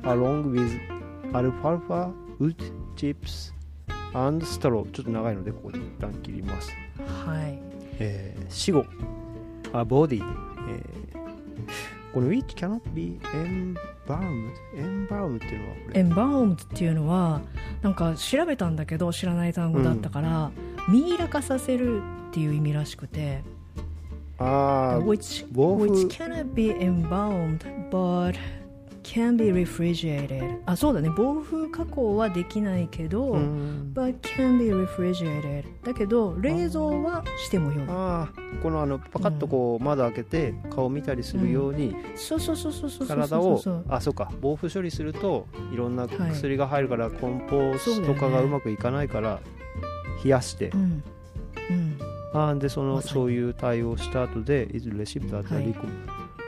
[0.03, 0.71] along with
[1.33, 2.61] alfalfa wood
[2.95, 3.52] chips
[4.13, 6.71] and straw ちょっと長いのでここで一旦切ります。
[7.25, 7.59] はい。
[7.99, 8.85] えー死後。
[9.73, 10.23] あボディ、
[10.69, 11.23] えー
[12.13, 13.75] この which cannot be embalmed
[14.75, 15.99] embalmed っていうのはこれ。
[15.99, 17.41] エンバウムっていうのは
[17.81, 20.51] なんか調べたんだけど知らない単語だったから、
[20.89, 23.43] ミイラ化させるっていう意味らしくて。
[24.37, 28.35] ああ which, which cannot be embalmed but
[29.03, 30.59] can be refrigerated.
[30.65, 31.09] あそうだね。
[31.15, 33.91] 防風加工はできないけど、うん。
[33.93, 35.65] but can be refrigerated.
[35.83, 37.83] だけど冷蔵はしてもよい。
[37.89, 44.31] ああこのあのパカッとこう窓開けて顔見たりするようにそうそうそうそうそうそう体をあそうか。
[44.41, 49.39] 防腐処理するといろんな薬が入るからコンポスト化がうまくいかないから
[50.23, 50.69] 冷やして。
[50.69, 50.81] うん。
[50.81, 51.97] うん。
[52.33, 55.65] あーでそのそういう対応した後でいずれレシプトあったはい。
[55.65, 55.85] リコ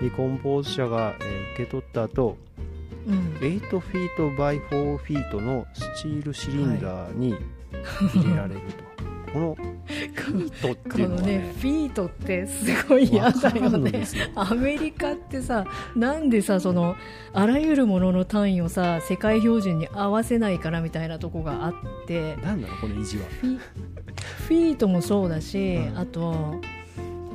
[0.02, 2.38] リコンポーズ社が、えー受け取った後
[3.08, 3.38] うん。
[3.40, 7.36] 8フィート by 4フィートのスチールシリンダーに
[8.14, 13.62] 入れられると、 このフィートってこいうのはねのねフィートってすごい嫌だよね。
[13.62, 14.26] るのですよ。
[14.36, 15.66] アメリカってさ
[15.96, 16.96] なんでさその
[17.34, 21.74] あらゆるものの単位をさ世界標準に合わせないからみたいなとこがあっ
[22.08, 22.38] て。
[22.44, 23.26] 何なのこの意地は。
[24.48, 25.98] フィートもそうだし、うん。
[25.98, 26.60] あと、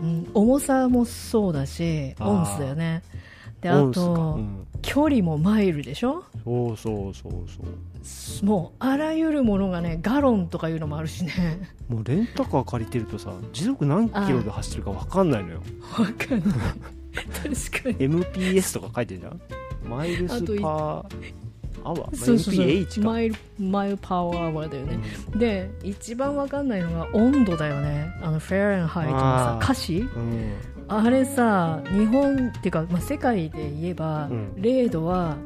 [0.02, 3.02] うん、重さもそうだしオンスだよね
[3.60, 4.66] であと、うん。
[4.82, 6.24] 距離もマイルでしょ？
[6.44, 7.32] そうそうそう
[8.02, 8.46] そう。
[8.46, 11.32] もうあらゆるものがねガロンとかいうのもあるしね。
[11.88, 15.62] もうレンタカー借りてるとさ時速何キロで走ってるか分かんないのよ。
[15.98, 16.58] わかんない。
[17.12, 17.96] 確かに。
[18.08, 19.40] MPS とか書いてるじゃん？
[19.86, 21.04] マイルスパー
[21.82, 23.04] アワーそうそうそう。
[23.04, 24.98] マイルマイルパワーアワーだよね、
[25.34, 28.10] うで一番わかんないのが温度だよね。
[28.22, 30.00] あのフェアレンハイトのさ歌詞？
[30.00, 30.52] んうん
[30.92, 34.52] あれさ日本っていうか、まあ、世界で言えば、うん。
[34.56, 35.36] 0度は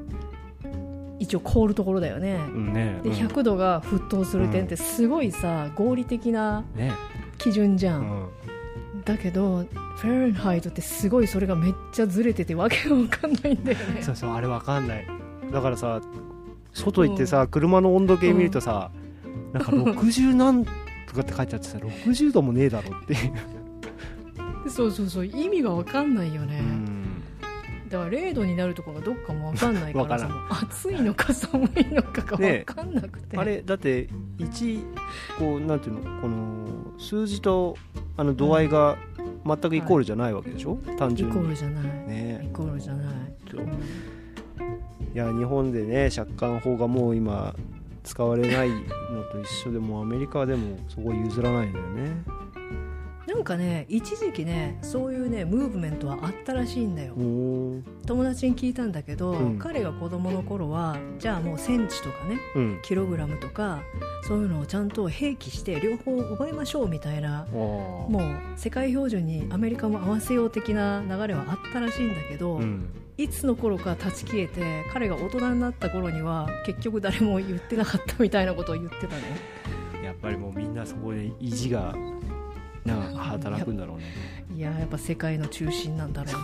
[1.18, 2.98] 一応凍るところだよね、うんね。
[3.02, 3.14] でうん。
[3.14, 6.92] 100度が沸騰する点ってすごいさ合理的なね。
[7.36, 8.04] 基準じゃ、うん。
[8.04, 8.28] ん
[9.04, 14.02] だけどフェアレンハイトってすごいそれがめっちゃずれててわけがわかんないんだよね。
[14.02, 15.06] そうそうあれ分かんない。
[15.52, 16.00] だからさ
[16.72, 18.90] 外行ってさ車の温度計見るとさ
[19.52, 20.70] なんか60何と
[21.14, 23.32] かって書いてあってさ60度もねえだろっていう
[24.68, 27.22] そうそうそう意味がわかんないよね、うん。
[27.88, 34.84] だから0度になるところがどっかもわかんないから暑いのか寒いのかがねわかんなくて、あれだって1
[35.38, 36.66] こうなんていうのこの
[36.98, 37.76] 数字と
[38.16, 38.96] あの度合いが
[39.46, 41.36] 全くイコールじゃないわけでしょ、単イ純に。
[41.36, 42.48] コールじゃない、ね。
[42.50, 43.06] イコールじゃない、
[45.14, 47.54] いや日本でね借款法がもう今
[48.02, 52.22] 使われないのと一緒でもうアメリカでもそこ譲らないんだよね
[53.34, 57.14] なんかね一時期ねそういうねムーブメントはあったらしいんだよ。
[58.06, 59.58] 友達に聞いたんだけど、うん。
[59.58, 62.80] 彼が子供の頃はじゃあもうセンチとかねうん。
[62.82, 63.82] キログラムとか
[64.22, 68.22] そういうのをちゃんと併記して両方覚えましょうみたいなももう
[68.56, 79.22] 世界標準にアメリカも合わせよう的な流れはあったらしいんだけど、うん、いつの頃か断ち切れて彼が大人になった頃には結局誰も言ってなかったみたいなことを言ってたね。
[80.04, 81.94] やっぱりもうみんなそこで意地が
[82.84, 84.04] なんか働くんだろうね。
[84.54, 86.40] いややっぱ世界の中心なんだろうね。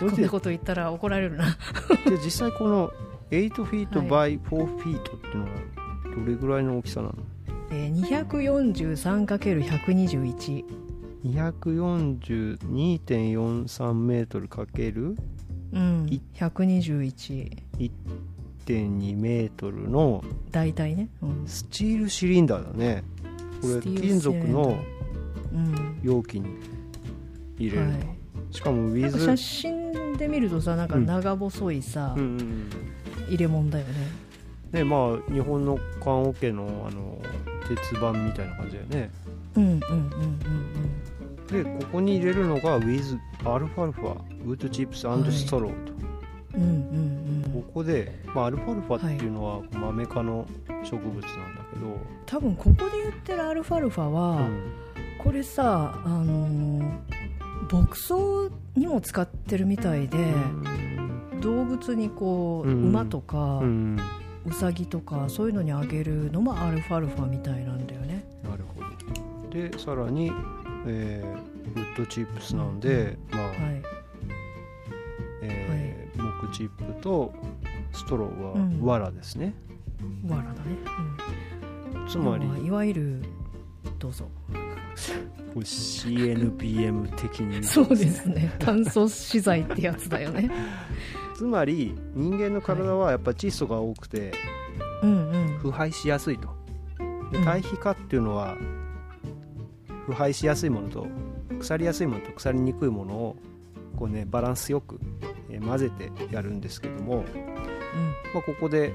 [0.00, 1.56] こんなこと言ったら怒られるな。
[2.06, 2.90] で実際この
[3.30, 5.50] 8フィートは by 4フィートっていうのは
[6.16, 7.14] どれぐらいの大きさなの？
[7.72, 10.64] えー 243×121
[11.24, 15.16] 242.43メートルかける
[15.72, 16.06] うん。
[16.08, 17.50] い121
[18.66, 21.42] 1.2メートルの大体ね、うん。
[21.46, 23.02] スチールシリンダーだね。
[23.60, 24.95] これ金属のうん
[26.02, 26.46] 容器に
[27.58, 28.16] 入れると、はい。
[28.50, 32.70] しかもウィズ写真で見るとさなんか長細いさ、うんうんうん。
[33.28, 33.92] 入れ物だよね。
[34.72, 37.18] ねまあ日本の棺桶のあの
[37.68, 39.10] 鉄板みたいな感じだよね。
[39.56, 40.40] うんうんうんうん
[41.46, 45.32] でここに入れるのが with アルファルファウッドチップスはい。
[45.32, 45.92] ストローと、
[46.54, 47.44] うんうんうん。
[47.44, 50.46] うんここで、まあ、アルファルファっていうのはマメ科の
[50.84, 54.72] 植物なんだけど、多分ここで言ってるアルファルファは、うん
[55.26, 57.16] これさあのー
[57.68, 58.14] 牧草
[58.76, 60.18] にも使ってるみたいで、
[61.40, 62.84] 動物にこう、うん。
[62.90, 63.98] 馬とか、うん。
[64.44, 68.24] ウサギとかそういうのにあげるのもアルファルファみたいなんだよね。
[68.44, 69.50] なるほど。
[69.50, 70.30] でさらに、
[70.86, 73.56] えーウッドチップスなんで、まあはい。
[75.42, 77.34] えー木チップと
[77.92, 78.80] ストローはうん。
[78.80, 79.54] 藁ですね、
[80.28, 80.60] わらだね、
[81.96, 83.22] うん、つまりいわゆる
[83.98, 84.28] どうぞ。
[85.54, 88.52] これ CNPM 的に言うとそうですね。
[88.58, 90.50] 炭素資材ってやつだよね。
[91.36, 94.32] つまり人間の体はやっぱ窒素が多くて
[95.02, 95.58] うんうん。
[95.58, 96.48] 腐敗しやすいと。
[97.32, 97.44] でうん。
[97.44, 98.56] 対比化っていうのは
[100.06, 101.06] 腐敗しやすいものと
[101.58, 103.36] 腐りやすいものと腐りにくいものを
[103.96, 105.00] こうねバランスよく、
[105.50, 107.24] えー混ぜてやるんですけども、
[108.34, 108.92] まあ、ここで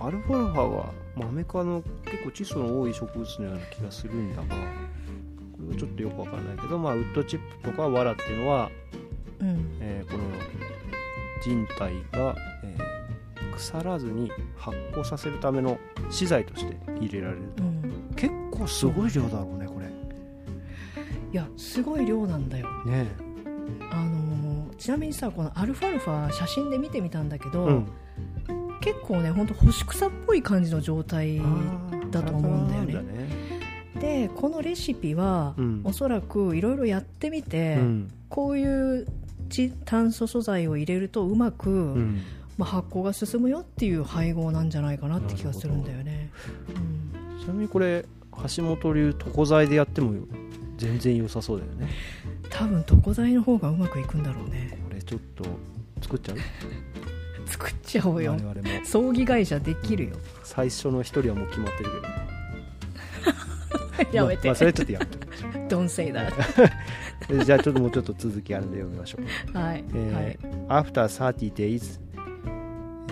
[0.00, 4.54] アルファルファはマメ科の結構窒素の多い植物のような気がするんだがこ
[5.68, 8.70] れはちょっとよくわからないけど、まあ、ウッドチップとか藁っていうのは、
[9.40, 9.48] うん。
[9.48, 10.24] うんえーこの
[11.44, 12.88] 人体が、えー
[13.52, 15.78] 腐らずに発酵させるための
[16.10, 17.64] 資材として入れられると。
[17.64, 18.12] うん。
[18.14, 19.86] 結構すごい量だろうねこれ。
[19.86, 19.90] い
[21.32, 22.68] やすごい量なんだよ。
[22.84, 23.08] ね
[23.90, 27.88] あのーちなみにさこのアルファルファ写真で見てみたんだけど、うん
[28.80, 31.40] 結構ねほんと干し草っぽい感じの状態
[32.10, 33.28] だと思うんだよね。
[34.00, 35.80] でこのレシピは、うん。
[35.84, 38.08] おそらくいろいろやってみて、うん。
[38.28, 39.06] こういう
[39.48, 42.22] ち炭素素材を入れるとうまく、うん。
[42.56, 46.30] まあ、発酵が進むよっていう配合なんじゃないかなって気がするんだよね、
[46.68, 47.40] うん。
[47.40, 48.04] ちなみにこれ
[48.56, 50.12] 橋本流床材でやっても
[50.76, 51.88] 全然良さそうだよね。
[52.50, 54.78] 多分床材の方がうまくいくんだろうね。
[54.88, 55.44] これちょっと
[56.00, 56.36] 作っちゃう？
[57.48, 58.32] 作っちゃおうよ。
[58.32, 58.62] 我々も。
[58.84, 60.16] 葬儀会社できるよ。
[60.44, 61.96] 最初の一人はもう決まってるけ
[64.12, 64.12] ど。
[64.12, 65.18] やめて、まあまあそれちょっとやめて。
[65.68, 66.32] Don't say that
[67.30, 72.00] えじゃあちょっともうちょっと続きあるんで読みましょうはい、えー After 30 days、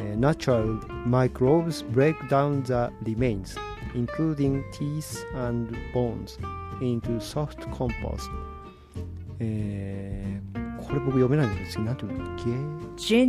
[0.00, 3.58] えー natural microbes break down the remains
[3.94, 6.38] including teeth and bones
[6.80, 8.30] into soft compost.
[9.40, 12.36] えーこれ僕読めないんですけどなんていうの
[12.96, 13.26] ゲ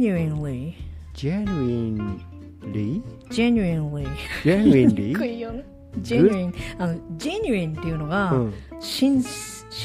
[1.17, 2.21] Genuinely
[2.61, 3.01] genuinely
[3.31, 4.07] Genuinely
[4.43, 5.65] genuinely 低いよね
[6.03, 9.23] Genuine あの Genuine っていうのが、うん神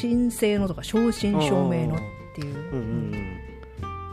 [0.00, 1.98] 神聖のとか正真正銘のっ
[2.34, 3.38] ていう、うんうんうん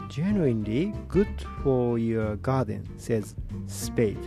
[0.09, 1.27] Genuinely good
[1.63, 3.35] for your garden says
[3.67, 4.17] Spade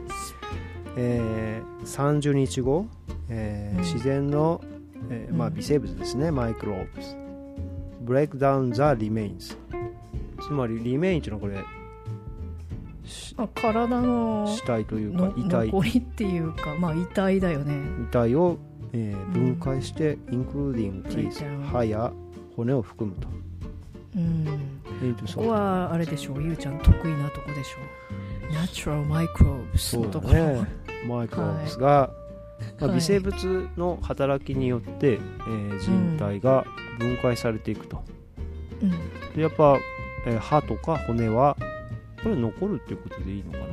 [0.96, 2.86] えー30日後、
[3.30, 4.62] えーうん自然の、
[5.10, 7.16] えーまあ、うん微生物ですね、マイクローブス
[8.04, 9.56] break down the remains
[10.46, 11.81] つまりリメインっていうのはこれ
[13.54, 15.66] 体の死体というかの遺体。
[15.66, 17.74] 残りっていうかまあ遺体だよね。
[18.02, 18.58] 遺体を、
[18.92, 22.12] えーうん分解して、including teeth breakdown 歯や
[22.56, 23.28] 骨を含むと。
[24.16, 24.44] うん。
[25.34, 26.42] ここはあれでしょう。
[26.42, 28.52] ゆうちゃん得意なとこでしょう。
[28.52, 30.66] Natural Microbes そうだのところ、ね
[31.08, 32.10] マイクローブスが、
[32.78, 32.94] まあ、はい。
[32.96, 36.64] 微生物の働きによって、えー人体が
[36.98, 38.04] 分解されていくと、
[38.82, 38.90] うん。
[39.34, 39.78] でやっぱ、
[40.26, 41.56] えー歯とか骨は
[42.22, 43.64] これ残るっていうことでいいのかな？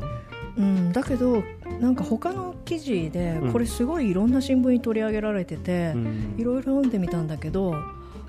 [0.57, 1.43] うん、だけど
[1.79, 3.53] なんか他の記事でうん。
[3.53, 6.35] これすごいいろんな新聞に取り上げられてて、うん。
[6.37, 7.77] いろいろ読んでみたんだけどあ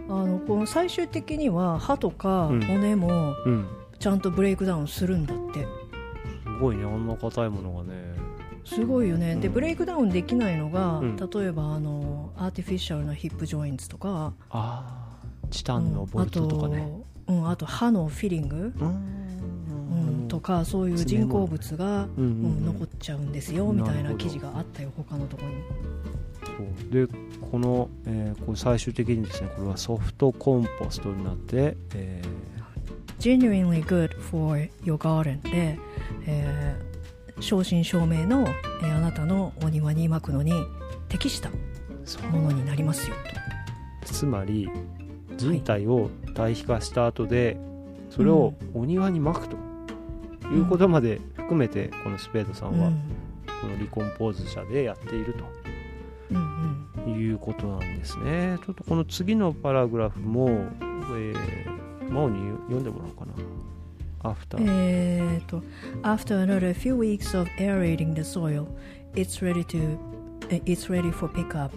[0.08, 2.60] のこの最終的には歯とかうん。
[2.62, 3.66] 骨もうん。
[3.98, 5.66] ちゃんと break down するんだって。
[6.44, 8.14] すごいねあんな硬いものがね。
[8.64, 9.54] すごいよね、でうん。
[9.54, 11.16] break down できないのが、うん。
[11.16, 14.34] 例えばあの artificial な hip joints とか。
[14.50, 15.10] ああ
[15.50, 16.86] チタンのボルトとかね、
[17.26, 19.19] うん、あと,、うん、あと歯のフィリング、うん
[20.00, 25.56] うん、とかそういう人工物が、うんうんううんん残っちゃうんですよみたいな記事があったよ他のところに
[26.90, 27.06] で
[27.50, 32.22] この、えーこれ最終的にですねこれはソフトコンポストになって、え
[33.18, 35.78] genuinely good for your garden で、
[36.26, 36.90] えー
[37.42, 38.44] 正真正銘の、
[38.82, 40.52] えーあなたのお庭にまくのに
[41.08, 41.50] 適した
[42.30, 43.16] ものになりますよ
[44.04, 44.68] つまり
[45.36, 47.56] 人体を堆肥化した後で
[48.10, 49.56] それをお庭にまくと
[50.50, 53.00] いうことまで含めてこのスペードさと、んはうん
[53.60, 55.34] このリコンポーズ社でやっている
[56.30, 63.32] うんうんということなんですねちょっとこの次のパラグラフも、えー、真央に読んでもらおうかな
[64.30, 65.62] アフター、えーと
[66.02, 68.66] After another few weeks of aerating the soil
[69.14, 69.98] it's ready to
[70.50, 71.72] eh, it's ready for pickup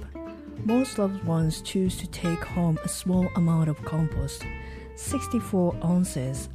[0.66, 4.46] most loved ones choose to take home a small amount of compost
[4.96, 6.50] 64 ounces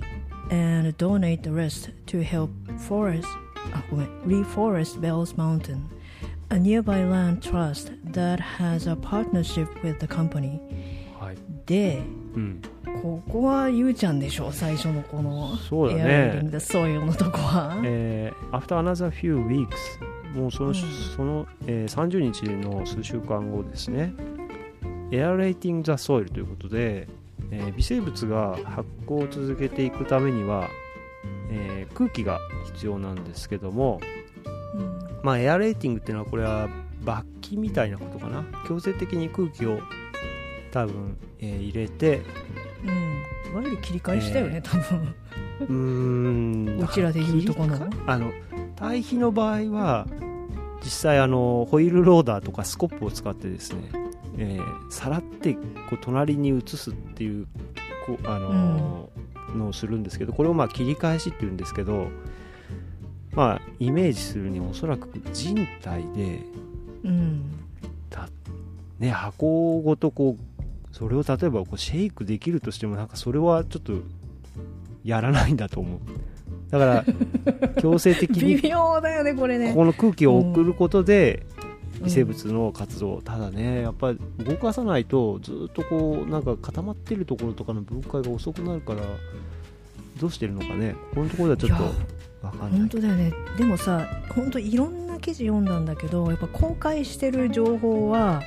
[0.50, 2.50] and donate the rest to help
[2.88, 3.26] forest
[3.72, 5.78] あごめん reforest Bells Mountain
[6.50, 10.58] a nearby land trust that has a partnership with the company
[11.18, 12.02] はいで
[12.34, 12.62] うん、
[13.02, 19.68] ここはゆうちゃんでしょ最初のこのそうだね aerating the soil のとこは、えー、After another few weeks
[20.34, 24.12] もうその,、うんその、えー30日の数週間後ですね
[25.10, 27.08] Aerating the soil ということで、
[27.50, 30.68] えー微生物が発酵を続けていくためには、
[31.50, 32.38] えー空気が
[32.74, 34.00] 必要なんですけども、
[34.74, 35.20] うん。
[35.22, 36.68] まあ、エアレーティングっていうのはこれは
[37.02, 38.44] 罰金みたいなことかな。
[38.66, 39.80] 強制的に空気を
[40.70, 42.22] 多分、えー入れて
[42.84, 42.90] うん、
[43.52, 45.14] いわゆる切り替えしたよね、多分。
[45.60, 45.72] うー
[46.76, 47.76] ん うちらで言うとこの。
[48.06, 48.30] あの
[48.76, 50.06] 堆肥の場合は
[50.84, 53.90] 実際あのホイールローダーとかスコップを使ってですね、
[54.38, 55.60] えーさらってこ
[55.92, 57.46] う隣に移すっていう
[58.06, 62.08] こうあのーのをするんですけどこれをまあ切り返しっていうんですけど
[63.32, 66.40] まあイメージするにおそらく人体で
[67.04, 67.58] うん。
[68.98, 73.92] ね箱ごとこうそれを例えばこうシェイクできるとしてもなんかそれはちょっと
[75.04, 76.00] やらないんだと思う。
[76.70, 77.04] だから
[77.80, 79.70] 強制的に微妙だよねこれね。
[79.70, 81.57] ここの空気を送ることでうん
[82.02, 89.02] 微生物の活動、ただねやっぱり動かさないとずっとこうなんか固まってるところとかの分解が遅くなるから
[90.20, 90.96] どうしてるのかね。
[91.14, 92.80] このところではちょっとわかんない。
[92.80, 93.32] 本当だよね。
[93.56, 98.42] でもさ本当いろんな記事読んだんだけどやっぱ公開してる情報は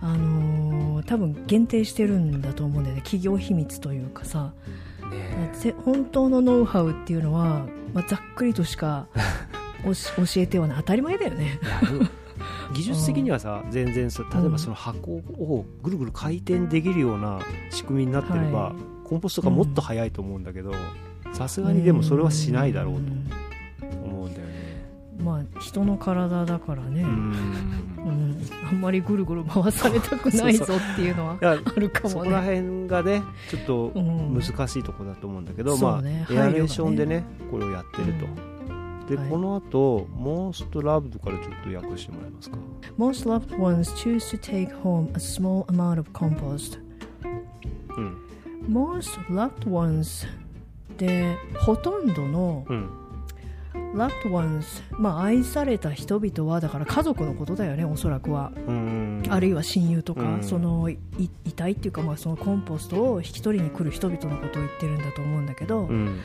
[0.00, 3.02] あのー多分限定してるんだと思うんだよね。
[3.02, 4.52] 企業秘密というかさ。
[5.10, 7.64] ねぜ本当のノウハウっていうのは、
[7.94, 9.06] まあ、ざっくりとしか
[9.82, 9.92] 教
[10.36, 10.76] えてはない。
[10.78, 11.58] 当たり前だよね
[12.72, 17.40] 技術的にはさ全然さ例えばその箱をぐるぐる回転できるような
[17.70, 18.74] 仕組みになってれば、はい。
[19.04, 20.72] コンポストがもっと早いと思うんだけど
[21.32, 23.30] さすがにでもそれはしないだろうとん。
[24.04, 24.86] 思うんだよね。
[25.18, 27.32] まあ人の体だからね、ううん。
[28.30, 28.36] ん
[28.68, 34.38] あんまりぐるぐる回されたくないぞっていうのはあるからもそこらね辺がねちょっとうん。
[34.38, 36.26] 難しいところだと思うんだけど、まあそうね。
[36.30, 38.26] エアレーションでねこれをやってると、
[39.08, 42.58] で、はいこの後モンストラブドからちょっと訳してもらえますか
[42.98, 46.78] Most loved ones choose to take home a small amount of compost
[47.96, 48.16] うん
[48.68, 50.26] Most loved ones
[50.98, 52.90] でほとんどのうん
[53.94, 58.52] loved ones まあ愛された人々はだから家族のことだよねおそらくは。
[58.66, 59.22] うん。
[59.28, 60.42] あるいは親友とか、うん。
[60.42, 60.98] そのい
[61.44, 66.20] 遺体っていうか、まあ、そのコンポストを引き取りに来る人々のことを言ってるんだと思うんだけど、うん。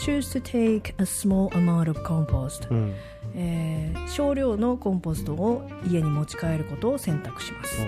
[0.00, 2.94] choose to take a small amount of compost、うん。
[3.34, 7.78] えー少量のコンポストを家に持ち帰ることを選択します。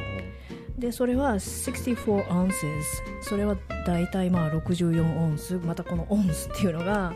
[0.78, 2.52] でそれは64 ounces
[3.20, 3.56] それは
[3.86, 5.58] 大体まあ64オンス。
[5.58, 7.12] またこのオンスっていうのが、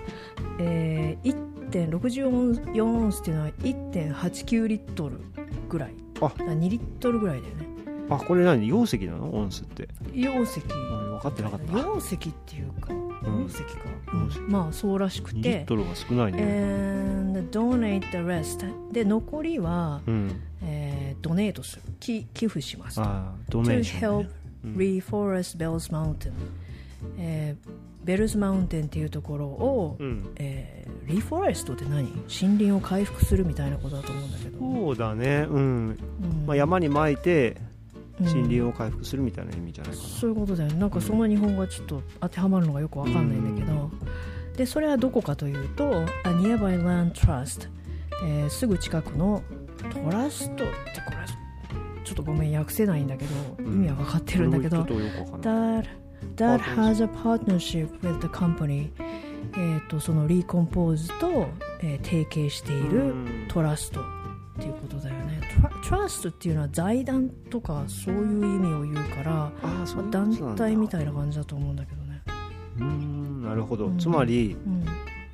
[0.59, 1.37] えー、
[1.71, 5.21] 1.64オンスっていうのは1.89リットル
[5.69, 5.95] ぐらい。
[6.21, 6.27] あ。
[6.27, 7.67] 2リットルぐらいだよね。
[8.09, 8.69] あこれ何？
[8.69, 9.35] 溶石なの？
[9.35, 9.89] オンスって。
[10.13, 11.73] 溶石俺分かってなかった。
[11.73, 12.93] 溶石っていうか。
[12.93, 13.07] ん。
[13.27, 13.69] 溶石か、
[14.07, 18.93] 溶石まあそうらしく2リッてトルが少ないね、and donate the rest.
[18.93, 20.41] で残りは、うん。
[20.63, 21.83] えードネートする。
[21.99, 23.03] 寄寄付しますと。
[23.03, 24.31] ああドネ to ーション、help ね
[24.65, 24.75] うん。
[24.77, 26.33] reforest Bells Mountain、
[27.19, 27.71] えー
[28.07, 30.33] ベルズマウンテンっていうところを、うん。
[30.37, 32.11] えーリフォレストって何？
[32.11, 35.47] 森林を回復するみたいなことだと思うんだけど、そうだね。
[35.49, 36.47] うん、うん。
[36.47, 37.59] まあ、山に巻いて
[38.19, 38.27] うん。
[38.27, 40.81] 森林を回復するみたいな意味じゃないかな、そういうことだよね。
[40.81, 43.91] なんかその日本語がちょっと当てはまるのがよくわかんないんだけど、
[44.57, 47.69] でそれはどこかというと A Nearby Land Trust、
[48.25, 49.45] えーすぐ近くの
[49.93, 50.65] トラストって
[51.07, 51.17] これ
[52.05, 53.67] ちょっとごめん訳せないんだけど、うん。
[53.67, 54.79] 意味は分かってるんだけど。
[54.79, 55.89] ちょっとよくわかんない
[56.37, 58.91] that, has a partnership with the company.
[59.55, 61.49] えーとそのリーコンポーズと、
[61.83, 63.47] えー提携しているうん。
[63.49, 64.05] トラストっ
[64.59, 65.41] ていうことだよね。
[65.89, 69.53] トラストっていうのは財団とかそういう意味を言うから
[70.11, 72.23] 団体みたいな感じだと思うんだけどね、
[72.79, 73.99] うーんなるほど、うん。
[73.99, 74.85] つまりうん。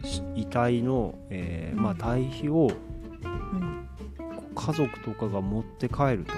[0.09, 1.99] し遺体の、えーまあ、うん。
[1.99, 2.71] 堆肥を
[3.25, 3.89] うん
[4.55, 6.33] 家族とかが持って帰ると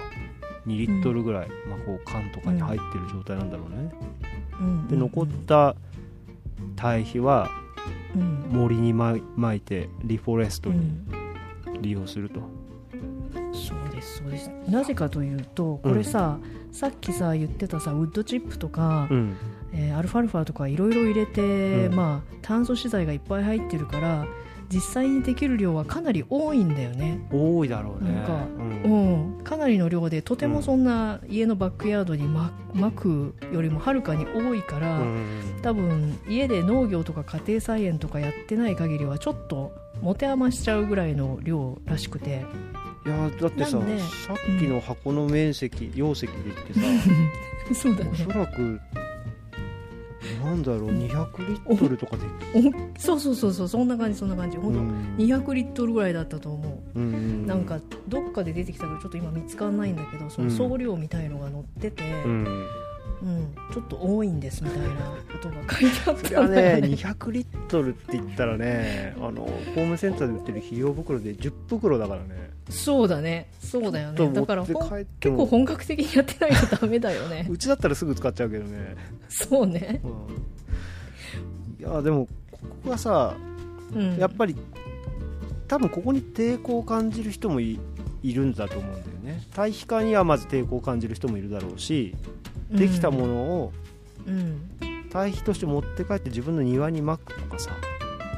[0.66, 4.33] 2リットルぐらい、まあ、こう缶とかに入ってる状態なんだろうね、うん
[4.88, 5.76] で残った
[6.76, 7.50] 堆肥は
[8.16, 8.46] うん。
[8.50, 10.76] 森にま巻いてリフォレストに
[11.66, 11.82] うん。
[11.82, 12.40] 利用すると、
[13.52, 14.48] そうですそうです。
[14.68, 16.38] なぜかというとこれさ、
[16.70, 19.36] さっきさ言ってたさウッドチップとか、うん。
[19.72, 21.94] えーアルファルファとかいろいろ入れて、うん。
[21.94, 24.26] まあ、炭素資材がいっぱい入ってるから
[24.72, 28.12] 実際にできる量はかなり多いんだよね、多いだろうね。
[28.12, 28.46] なんか
[28.84, 29.38] ううん。
[29.40, 35.40] ん、かなりの量でとてもそんな家のバックヤードにままくよりもはるかに多いから、うん。
[35.62, 42.44] 多分家で農業とか家庭菜園とかやってない限りはちょっと持て余しちゃうぐらいの量らしくて。
[43.06, 43.80] いやだってささっ
[44.58, 46.80] きの箱の面積、容積で言ってさ
[47.82, 48.10] そうだね。
[48.12, 48.80] おそらく
[50.42, 52.22] なんだろう200リットルとかで
[52.54, 54.56] おそうそうそうそうそんな感じそんな感じ。
[54.56, 55.16] 本当、うん。
[55.18, 56.98] 200リットルぐらいだったと思う。
[56.98, 62.44] うんなんかどっかで出てきたけどちょっと今見つかんないんだけどその総量みたいのが載ってて、ううん。
[62.44, 64.86] んちょっと多いんですみたいな
[65.32, 73.48] ことが書いてあっそれはたんだよね200リットルって言ったらねあのホームセンターで売ってる肥料袋で10袋だからねそうだね。
[73.60, 74.32] そうだよね。
[74.32, 74.72] だから結
[75.30, 75.36] も。
[75.36, 77.46] 構本格的にやってないとダメだよね。
[77.50, 78.96] うちだったらすぐ使っちゃうけどね、
[79.28, 83.36] そうね、うん、いやでもここがさ
[83.94, 84.56] うん、やっぱり
[85.68, 87.78] 多分ここに抵抗を感じる人もい
[88.22, 89.42] いるんだと思うんだよね。
[89.54, 92.14] 堆肥化にはまず抵抗を感じる人もいるだろうし
[92.70, 93.72] できたものを
[94.26, 94.70] うん。
[95.14, 97.70] 堆肥として持って帰って自分の庭にまくとかさ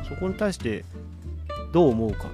[0.07, 0.85] そこに対して
[1.73, 2.27] どう思うか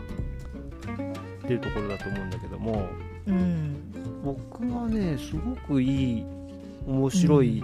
[1.43, 2.88] っていうところだと思うんだけども
[3.26, 3.76] うん。
[4.24, 6.24] 僕はねすごくいい
[6.86, 7.62] 面白い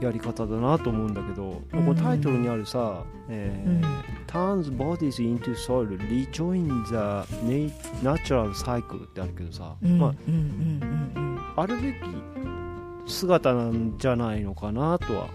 [0.00, 1.84] やり方だなと思うんだけど、うん。
[1.86, 3.82] このタイトルにあるさ、えーうん。
[4.26, 6.94] turns bodies into soil rejoin the
[7.44, 7.70] na-
[8.02, 11.38] natural cycle ってあるけどさ、まあうん。
[11.56, 11.96] あるべき
[13.06, 15.28] 姿なんじゃないのかなとは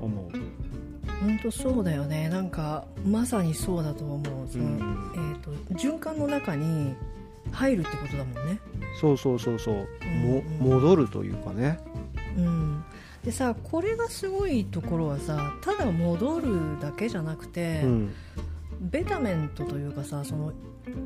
[0.00, 0.39] 思う。
[1.20, 2.28] 本当そうだよね。
[2.28, 4.48] なんかまさにそうだと思う。
[4.48, 4.78] その、うん。
[5.14, 6.94] えー、と循環の中に
[7.52, 8.58] 入るってことだもんね。
[9.00, 10.70] そうそうそうそう、もうん。
[10.70, 11.78] 戻るというかね。
[12.36, 12.84] うん。
[13.24, 18.14] でさこれがすごいところはさただ戻るだけじゃなくて、うん、
[18.80, 20.52] ベタメントというかさその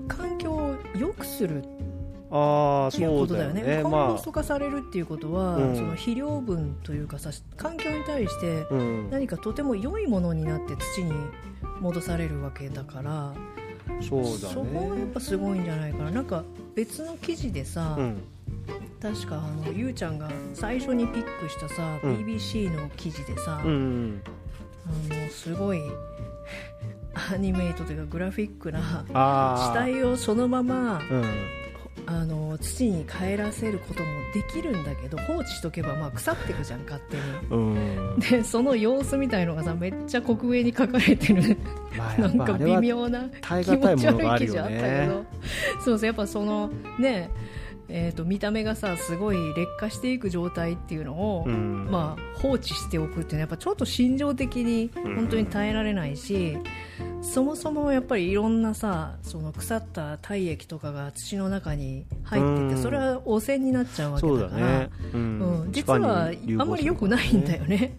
[0.06, 1.64] 環境を良くする
[2.36, 3.62] あそうことだよね。
[3.82, 5.76] コンポまスト化されるっていうことは、うん。
[5.76, 8.66] その肥料分というかさ環境に対して
[9.10, 11.12] 何かとても良いものになって土に
[11.80, 13.32] 戻されるわけだから
[14.00, 15.06] そうだそこがやっね。
[15.14, 16.10] ぱすごいんじゃないかな。
[16.10, 16.42] なんか
[16.74, 18.22] 別の記事でさ、うん、
[19.00, 22.16] 確かあのゆうちゃんが最初にピックしたさ、うん。
[22.16, 24.22] BBC の記事でさ、うん、うん、
[25.12, 25.80] あのすごい
[27.32, 29.04] アニメイトというかグラフィックな
[29.56, 31.24] 死体をそのままうん、
[32.06, 37.22] あの土に帰らせることもできるんだけど放置しとけばまあ腐ってくじゃん勝手に。
[37.50, 41.56] うん、でその様子みたいのがさめっちゃ刻上に書かれてる
[41.96, 45.06] まあ なんか微妙な気持ち悪い記事あったけね。
[45.08, 45.24] ど
[45.84, 47.30] そうそうやっぱそのね
[47.88, 55.14] えー、と見た目がさすごい劣化していく状態っていうのを、うん、まあ、放置しておくっていうのはやっぱちょっと心情的にうん。
[55.14, 56.58] 本当に耐えられないし、
[57.22, 62.82] そもそもやっぱりいろんなさその腐った体液とかが土の中に入ってて、うん。
[62.82, 64.90] それは汚染になっちゃうわけだからだね。
[65.12, 65.20] うう
[65.68, 67.98] ん、実はあんまり良くないんだよね。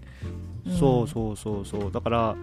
[0.79, 1.91] そうそうそうそう。
[1.91, 2.35] だから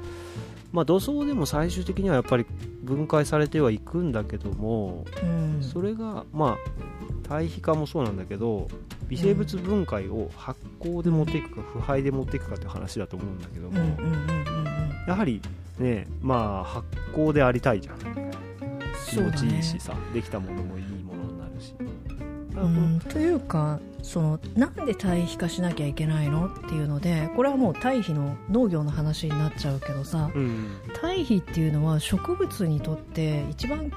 [0.73, 2.47] まあ土葬でも最終的にはやっぱり
[2.83, 6.59] 分解されてはいくんだけどもうん、うんそれがまあ
[7.29, 8.69] 堆肥化もそうなんだけど
[9.09, 13.79] 微生物分解を発酵で持っていくか腐敗で持っていくかって話だと思うんだけども、
[15.07, 15.41] やはり
[15.79, 18.33] ねまあ発酵でありたいじゃん。
[19.09, 21.75] 気持ちいいしさ、できたものもいいものになるし。
[22.55, 26.49] うん、というかそのなんで堆肥化しなきゃいけないの？
[26.49, 30.81] っていうのでこれはもう堆肥の農業の話になっちゃうけどさうん。
[31.01, 33.91] 堆肥っていうのは植物にとって一番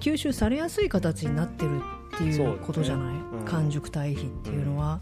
[0.00, 1.80] 吸収されやすい形になってる
[2.14, 3.44] っていそうことじゃない、うん。
[3.44, 5.00] 完熟堆肥っていうのは、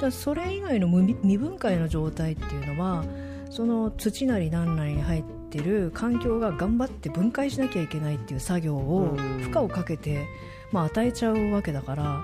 [0.00, 3.04] だそれ以外の無未分解の状態っていうのは
[3.50, 9.40] その土なり何なりに入ってる環境が頑張って分解しなきゃいけないっていう作業をうん。
[9.40, 10.26] 負荷をかけて、
[10.72, 12.22] まあ、与えちゃうわけだから、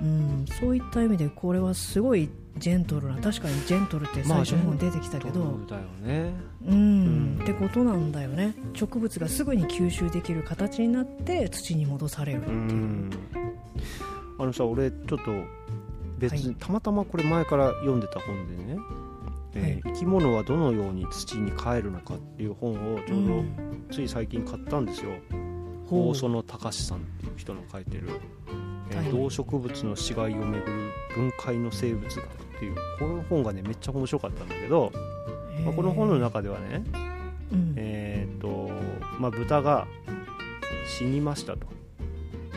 [0.00, 2.28] うん、そういった意味でこれはすごい
[2.58, 6.32] ジェントルな確かにジェントルって最初の方に出てきたけど、だよね。
[6.66, 7.36] うん。
[7.38, 7.40] うん。
[7.42, 8.54] ってことなんだよね。
[8.74, 13.10] 植物がすぐに吸収できる形になって土に戻されるってういう、ん。
[14.38, 15.16] あのさ俺ちょっと
[16.18, 16.56] 別に、はい。
[16.58, 18.78] たまたまこれ前から読んでた本でね、
[19.54, 23.86] えー生き物はどのように土に帰るのかっていう本をちょうどうん。
[23.90, 25.10] つい最近買ったんですよ、
[25.86, 26.08] ほう。
[26.10, 28.08] 大園隆さんっていう人の書いてる、
[29.10, 32.28] 動植物の死骸をめぐる分解の生物学っ
[32.58, 34.92] ていうこの本がねめっちゃ面白かったんだけど、
[35.64, 36.84] まあ、この本の中ではね
[37.52, 37.74] うん。
[37.76, 38.70] えーと
[39.18, 39.86] まあ、豚が
[40.86, 41.66] 死にましたと。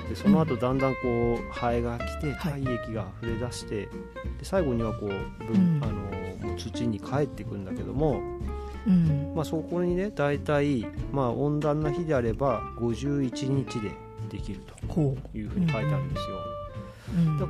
[0.09, 2.63] でその後だんだんこうハエが来てはい。
[2.63, 3.89] 体液が溢れ出して、で
[4.43, 5.13] 最後にはこう、ぶ
[5.53, 5.79] うん。
[5.83, 8.21] あの土に帰っていくんだけども、
[8.87, 9.33] うん。
[9.35, 13.91] まあ、そこにね大体、まあ、温暖な日であれば51日で
[14.29, 16.37] できるほというふうに書いてあるんですよ、
[17.15, 17.37] う、うん。
[17.37, 17.47] だ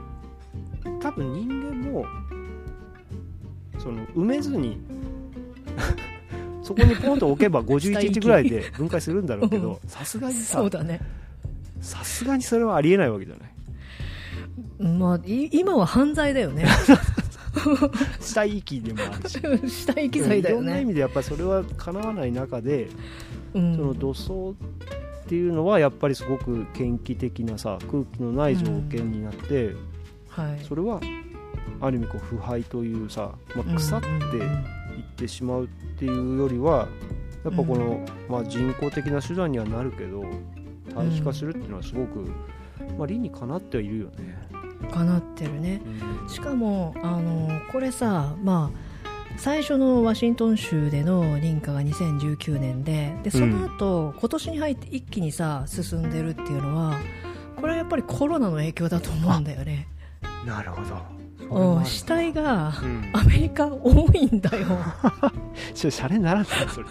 [1.01, 2.05] 多分人間も
[3.77, 4.79] その埋めずに
[6.63, 10.63] そこにポンと置けば51日ぐらいで分解するんだろうけどさすがにさ
[11.81, 13.49] さすがにそれはありえないわけじゃない。
[14.81, 16.65] まあい今は犯罪だよね。
[18.19, 19.39] 死体遺棄でもあるし。
[19.67, 22.87] 死体遺棄罪だよいろんな意ね味でやっぱりそれはかなわない中で、
[23.53, 23.75] うん。
[23.75, 24.55] その土葬
[25.29, 29.75] っていうのはやっぱりすごく献気的なさ空気のない条件になって、
[30.27, 30.65] はい。
[30.65, 30.99] それは
[31.79, 34.47] ある意味こう腐敗というさ、まあ、腐ってうんうんうん。
[34.97, 35.67] いってしまうっ
[35.99, 36.87] ていうよりは
[37.45, 40.23] やっぱこの、まあ、人工的な手段にはなるけど
[40.95, 42.31] 堆肥化するっていうのはすごく、
[42.97, 44.35] まあ、理にかなってはいるよね。
[44.91, 45.79] かなってるね。
[46.27, 48.88] しかもあのこれさまあ
[49.39, 56.99] 最初のワシントン州での認可が2019年ででその後、今年に入って一気にさ進んでるっていうのは
[57.55, 59.87] これはやっぱりコロナの影響だと思うんだよね。
[60.45, 61.19] なるほど。
[61.77, 63.11] うん死体がうん。
[63.13, 64.67] アメリカ多いんだよ。
[65.73, 66.87] ちょシャレにならないそれ。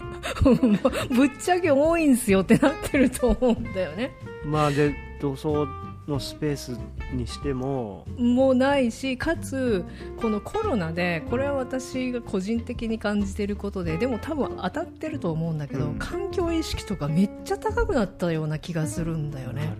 [1.14, 4.10] ぶっちゃけ多いんすよってなってると思うんだよね。
[4.44, 5.66] まあで塗装
[6.08, 6.78] のスペース
[7.12, 9.84] にしてももうないしかつ
[10.20, 15.98] このコロナでこれは私が個人的に感じてることででも多分当たってると思うんだけど、うん。
[15.98, 19.74] 環境意識とかめっちゃ高くなったような気がするんだよね。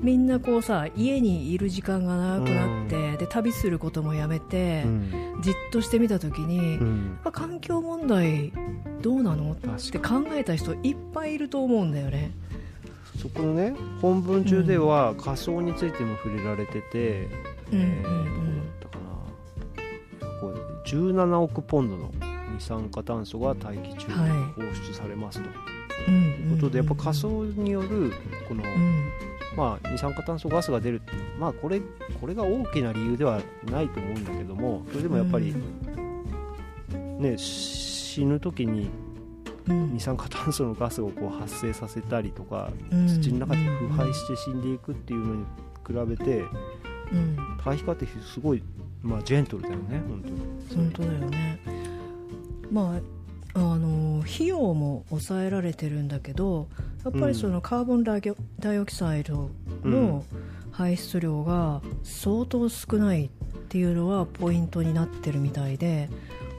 [0.00, 5.40] みんなこうさ家にいる時間が長くなって、で旅することもやめて、うん。
[5.42, 7.18] じっとしてみた時に、うん。
[7.24, 8.52] あ環境問題
[9.02, 9.52] どうなの？
[9.52, 9.66] って
[9.98, 12.30] 確考えた人いっぱいいると思うんだよね
[13.28, 17.28] そこのね本文中では仮想についても触れられてて、
[17.72, 17.80] うん。
[17.80, 18.98] えーうんどこだったか
[20.24, 20.40] な。
[20.40, 22.10] こう17億ポンドの
[22.54, 24.30] 二酸化炭素が大気中にはい。
[24.62, 25.48] 放出されますと、
[26.08, 26.22] うんうん
[26.52, 28.12] いうことでやっぱ仮想による
[28.48, 29.10] この、うん。
[29.56, 31.02] まあ、二酸化炭素ガスが出る。
[31.38, 31.80] まあこれ
[32.20, 35.54] これが大きな理由ではないと思うんだけどもそれでもやっぱり、
[37.18, 39.05] ね死ぬ時にうん
[39.66, 43.08] 二酸化炭素のガスをこう発生させたりとかうん。
[43.08, 45.44] 土の中で腐敗して死んでいくっていうのに
[45.86, 46.44] 比べて
[47.12, 47.36] うん。
[47.62, 48.62] 対比化ってすごい、
[49.02, 50.40] まあ、ジェントルだよね本当に。
[50.74, 51.60] 本当だよね。
[52.70, 53.00] まあ
[53.54, 56.68] あの費用も抑えられてるんだけど
[57.04, 59.48] やっぱりそのカーボンダイオダイオキサイド
[59.82, 60.24] の
[60.72, 63.28] 排出量が相当少ないっ
[63.68, 66.10] ていうのはポイントになってるみたいで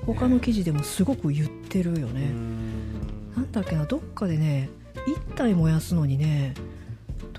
[0.08, 4.70] 他の記事でもすごく言ってるようね、んなんだっけなどっかでね
[5.30, 6.56] 1体燃やすのにね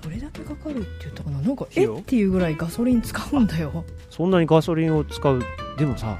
[0.01, 1.41] どれだけかかるって言ったかな。
[1.41, 1.85] なんかえ？
[1.85, 3.83] っていうぐらいガソリン使うんだよ。
[4.09, 5.43] そんなにガソリンを使う？
[5.77, 6.17] でもさ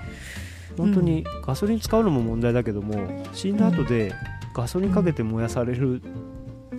[0.77, 4.13] 本当にガソリン使うのも問題だけども死んだ後で
[4.53, 6.01] ガソリンかけて燃やされる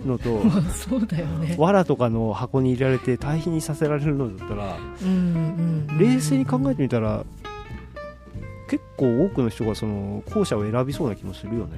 [0.05, 1.55] のと、まあそうだよね。
[1.57, 5.97] 藁とかの箱に入れられて堆肥にさせられるのだったらうんうんうん。
[5.97, 7.25] 冷静に考えてみたら
[8.71, 11.75] 結構多くの人がその後者を選びそうな気もするよね。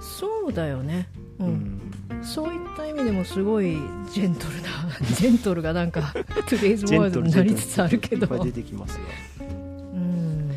[0.00, 1.08] そうだよね、
[1.40, 1.50] ううん。
[1.50, 3.76] んそういった意味でもすごい
[4.12, 4.68] ジェントルな
[5.16, 8.44] ジェントルがなんか トゥデイズワードになりつつあるけど。
[8.44, 9.04] 出てきますが
[9.40, 9.48] う
[9.96, 10.48] ん。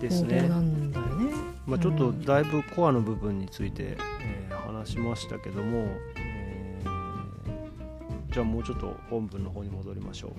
[0.00, 0.48] ですね。
[0.48, 0.58] な。
[0.58, 1.34] んだよね。
[1.66, 10.32] まあ、ちょっとだいぶコアの部分について、えー話しましたけども、えーじゃあもうちょっと本文の方に戻りましょ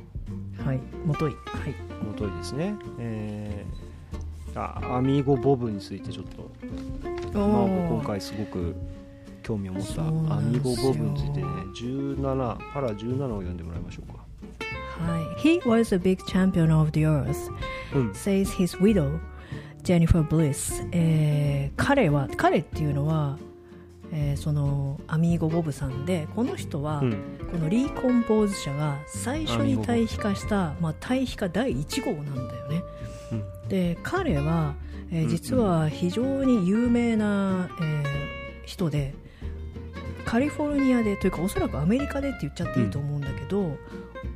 [0.59, 0.67] う。
[0.67, 0.81] はい。
[1.05, 1.75] もといはい。
[2.03, 3.92] 元いですね、えー
[4.56, 6.51] あアミーゴボブについてちょっと、
[7.38, 8.76] まあ、今回すごく
[9.41, 11.45] 興味を持ったアミーゴボブについてね
[11.76, 14.24] 17パラ17を読んでもらいましょうか。
[15.04, 15.24] はい。
[15.41, 17.51] He was a big champion of the earth
[17.95, 18.12] うん。
[18.12, 19.20] says his widow
[19.84, 23.38] Jennifer Bliss、えー彼は彼っていうのは、
[24.12, 27.12] えーそのアミーゴボブさんでこの人は、うん。
[27.51, 32.82] このリーコンポーズ社が最初に対比化した、まあ、対比化第1号なんだよね。
[33.08, 33.12] うん
[33.69, 34.75] で彼は、
[35.11, 35.29] えーうん。
[35.29, 38.34] 実は非常に有名な、えー
[38.65, 39.13] 人で
[40.25, 43.77] カリフォルニアでというかおそらくアメリカでって言っちゃっていいと思うんだけど、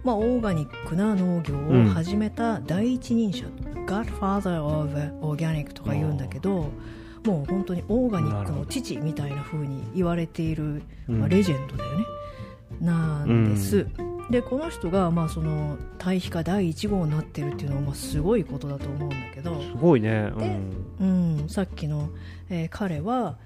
[0.03, 3.45] まあ、オーガニックな農業を始めた第一人者、
[3.87, 6.71] Godfather of Organic とか言うんだけど
[7.23, 11.19] もう本当にオーガニックの父みたいな風に言われている、うん。
[11.19, 12.05] まあ、レジェンドだよね
[12.81, 13.87] なんです、
[14.29, 20.31] でこの人がまあその対比化第1号になってるっていうのはまあすごいことだと思うんだけど、すごいね、
[20.99, 21.39] うん。
[21.39, 22.09] うん、さっきの、
[22.49, 23.37] えー彼は、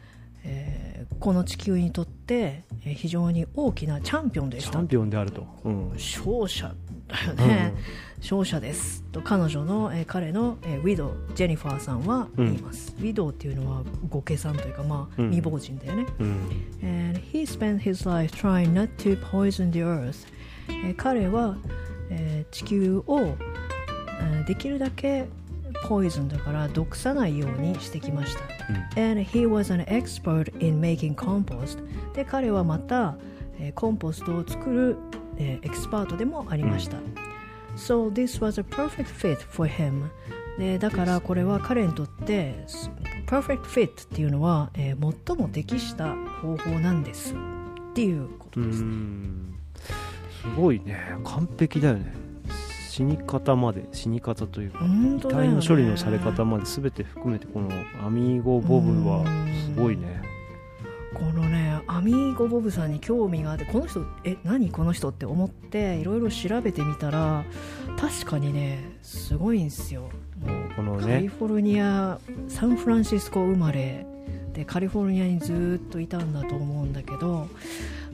[0.44, 4.72] えーこの地球にとって、えー非常に大きなチャンピオンでした。
[4.72, 5.90] チャンピオンであると、うん。
[5.92, 6.74] 勝者
[7.38, 7.74] ね、
[8.22, 15.30] 勝者ですと彼女の、えー彼の、えーウィドウジェニファーさんは言います、ウィドウっていうのは御家さんというか、まあうん。
[15.32, 16.28] 未亡人だよね、うん。
[16.84, 20.28] And he spent his life trying not to poison the earth、
[20.70, 21.58] えー彼は、
[22.10, 23.36] えー地球を、
[24.22, 25.28] えーできるだけ
[25.88, 28.36] ポイズンだから毒さないようにしてきまし
[28.96, 31.80] た、and he was an expert in making compost
[32.14, 33.16] で彼はまた、
[33.60, 34.98] えーコンポストを作る、
[35.42, 36.98] えーエキスパートでもありました、
[37.76, 40.10] So this was a perfect fit for him.
[40.60, 42.66] でだからこれは彼にとって
[43.26, 47.34] perfect fit っていうのは、えー最も適した方法なんです。
[47.34, 49.56] っていうことうです、ん。
[50.42, 50.98] すごいね。
[51.24, 52.14] 完璧だよね。
[52.90, 55.20] 死に方まで死に方というかね。
[55.22, 57.70] 体の処理のされ方まで全て含めてこの
[58.06, 59.24] アミーゴボブは
[59.74, 60.22] すごいね
[61.22, 67.46] このねアミーゴボブさんに興味があってこの人え何この人って思っていろいろ調べてみたら
[68.00, 70.10] 確かにねすごいんですよ。
[70.40, 74.04] もうこのカリねフォルニアサンフランシスコ生まれ
[74.54, 77.48] でカリフォルニアにずーっといたんだと思うんだけど、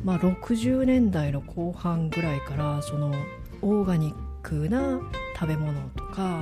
[0.03, 3.13] まあ、60年代の後半ぐらいからその
[3.61, 4.99] オーガニックな
[5.33, 6.41] 食べ物とか、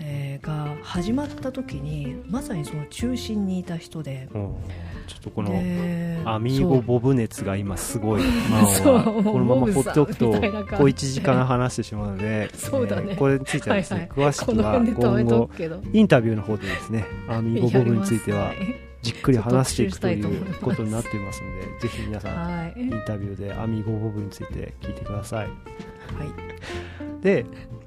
[0.00, 4.54] えーが始まった時にまさにその中心にいた人でうん。
[5.06, 8.22] ちょっとこのでアミーゴボブ熱が今すごい、
[8.82, 13.08] このまま放っておくと小1時間話してしまうのでそうだね。
[13.10, 14.30] えーこれについてはですね、はいはい。
[14.30, 15.50] 詳しくは今後
[15.92, 18.52] インタビューの方でですねアミーゴボブについては
[19.02, 25.46] じっくり話していくということになっていますのでぜひ皆さんインタビューでアミーゴボブについて聞いてください。
[25.46, 25.52] はい。
[27.22, 27.44] で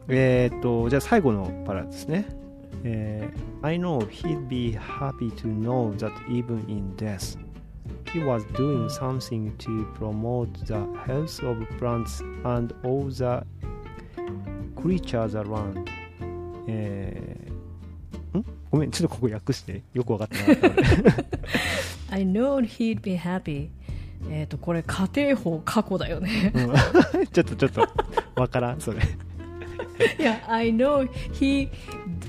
[0.08, 2.26] えーっとじゃあ最後のパラですね
[2.84, 7.38] えー I know he'd be happy to know that even in death
[8.14, 10.76] he was doing something to promote the
[11.06, 13.44] health of plants and all the
[14.76, 15.86] creatures around
[16.68, 20.82] えーんごめんちょっとここ訳してよく分かってなかった
[22.12, 23.70] 俺 I know he'd be happy
[24.30, 26.62] えっ、とこれ家庭法過去だよねう
[27.22, 27.88] んちょっとちょっと
[28.36, 29.00] 分からんそれ
[30.20, 31.70] いや I know he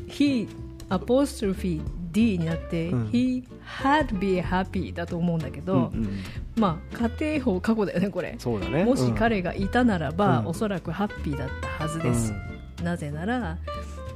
[0.09, 0.49] he
[0.89, 1.81] apostrophe
[2.13, 6.19] D になって、うん he had be happy だと思うんだけど、うんうん
[6.57, 12.33] まあ家庭法過去だよねこれそうだねもしうん彼がいたならば、うんおそらくハッピーだったはずです、
[12.81, 13.59] うなぜなら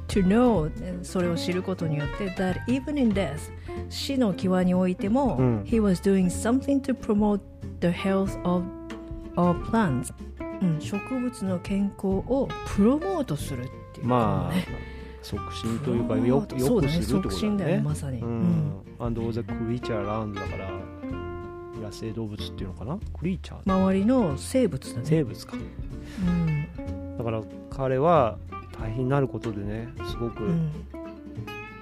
[0.07, 0.71] to know
[1.03, 3.37] それを知ることによって that even in death
[3.89, 7.39] 死の際においても、うん he was doing something to promote
[7.79, 8.63] the health of,
[9.35, 10.11] of plants、
[10.61, 14.53] うん、植物の健康をプロモートするっていうまあ
[15.23, 16.59] 促進というかよモート。
[16.59, 18.41] そうだねよくするってことだよねまさに、ううん。
[18.41, 20.69] ん and all the creature around だから
[21.81, 25.05] 野生動物っていうのかなクリーチャー周りの生物だね。
[25.05, 25.57] 生物か。
[25.57, 27.17] うん。
[27.17, 28.37] だから彼は
[28.79, 30.71] 大変になることでねすごくうん。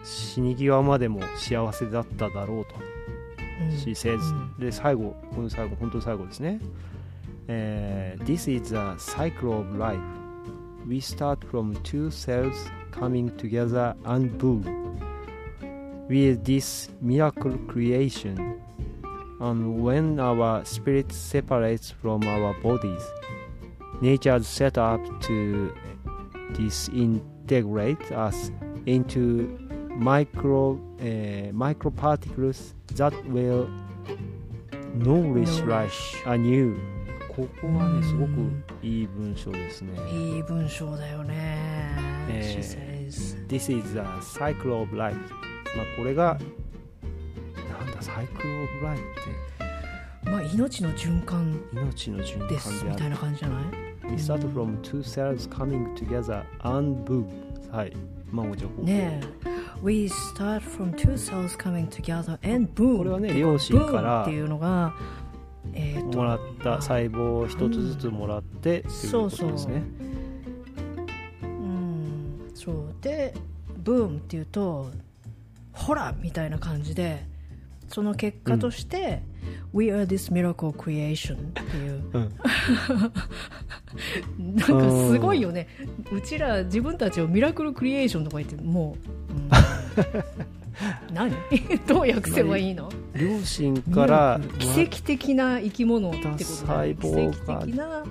[0.03, 2.75] 死に際までも幸せだっただろうと。
[3.61, 3.69] うん。
[3.93, 4.57] says、うん。
[4.59, 6.59] で最後この最後本当に最後ですね、
[7.49, 9.99] えー This is a cycle of life.
[10.87, 12.55] We start from two cells
[12.91, 14.63] coming together and boom.
[16.07, 18.61] With this miracle creation
[19.41, 23.03] and when our spirit separates from our bodies
[24.01, 25.73] nature set up to
[26.53, 28.51] disintegrate us
[28.85, 29.57] into
[29.89, 33.69] micro、uh, microparticles that will
[34.95, 36.77] nourish life anew
[37.39, 38.31] ここはねすごく
[38.83, 41.95] いい文章ですねいい文章だよね、
[42.29, 42.89] えー
[43.47, 45.17] This is the cycle of life
[45.75, 46.37] まあこれが
[47.79, 53.63] なんだサイクルオブライフってまあ命の循環命の循環でですみたいな感じじゃない
[54.03, 57.25] We start from two cells coming together and boom
[57.71, 57.93] はい
[58.29, 59.49] まあもちろんねえ
[59.81, 64.93] We start from two cells coming together and boom これはね両親からっていうのが
[65.73, 69.83] えーともらった細胞を一つずつもらってっていうことですね。
[71.43, 72.95] うんそう。
[73.01, 73.33] で
[73.77, 74.91] ブームっていうと
[75.71, 77.25] ほらみたいな感じで
[77.89, 79.23] その結果として、
[79.73, 82.03] We are this miracle creation っていう。
[82.13, 82.35] うん。
[84.55, 85.67] なんかすごいよね。
[86.11, 88.95] うちら自分たちをミラクルクリエーションとか言っても
[89.29, 89.49] う、うん
[91.13, 91.31] 何？
[91.87, 92.89] どう訳せばいいの？
[93.15, 98.03] 両親から奇跡的な生き物ってことだよ細胞が奇跡的な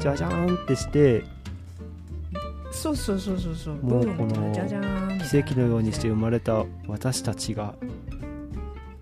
[0.00, 1.24] じゃじゃーんってして
[2.72, 3.74] そうそうそうそうそう。
[3.76, 4.52] もうこの
[5.30, 7.74] 奇跡のようにして生まれた私たちが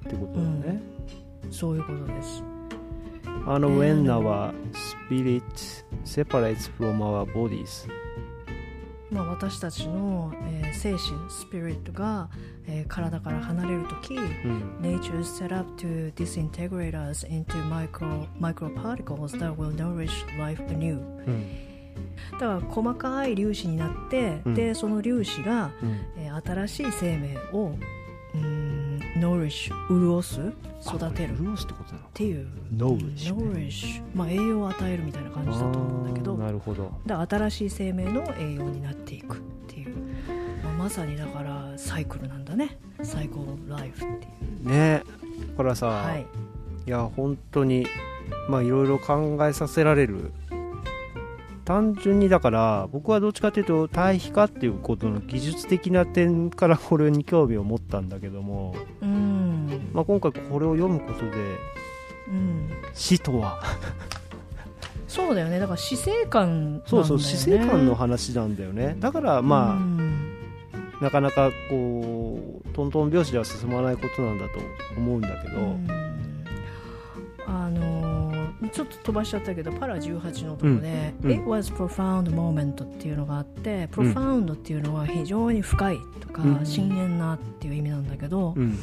[0.07, 0.82] ってことだよね、
[1.51, 2.43] そういうことです。
[3.47, 4.53] あの、うん when our
[5.09, 5.43] spirit
[6.05, 7.89] separates from our bodies
[9.14, 12.28] まあ、私たちの、えー精神スピリットが、
[12.66, 20.98] えー体から離れるときうん Nature is set up to disintegrate us into micro microparticles that will nourish life anew
[21.26, 21.46] うん
[22.32, 27.76] だから細かい粒子になって、うんでその粒子が、うんえー新しい生命を
[28.34, 30.40] うーん nourish 潤す
[30.86, 31.34] 育てる。
[31.34, 32.46] っ潤すってことなのていう。
[32.74, 33.68] Nourish ね。
[33.68, 36.36] Nourish まあ、栄養を与えるみたいな感じだと思うんだけど。
[36.36, 36.92] なるほど。
[37.06, 39.96] だ新しい生命の栄養になっていくっていう、
[40.62, 42.78] まあ、まさにだからサイクルなんだね。
[43.02, 44.28] サイクルオブライフってい
[44.62, 44.68] う。
[44.68, 45.02] ね。
[45.50, 46.26] だからさ、はい。
[46.86, 47.86] いや本当に
[48.48, 50.32] まあいろいろ考えさせられる
[51.64, 59.90] 単純にだから僕はどっちかというと対比化っていうことの技術的な点からこれに興味を持ったんだけども、うん。
[59.92, 61.30] まあ、今回これを読むことで
[62.28, 62.70] うん。
[62.92, 63.62] 死とは。
[65.08, 65.58] そうだよね。
[65.58, 68.96] だから死生観なんだよ、ね、そうそう死生観の話なんだよね。
[68.98, 70.34] だからまあ、うん。
[71.00, 74.52] なかなかこうトントン拍子では進まないことなんだと
[74.96, 75.86] 思うんだけど、うん。
[77.46, 81.36] あのーちょっと飛ばしちゃったけどパラ18のところで、うんうん。
[81.36, 86.66] It was profound moment っていうのがあって、profound っていうのは非常に深いとか、うん。
[86.66, 88.62] 深淵なっていう意味なんだけどう、ん。
[88.62, 88.78] うん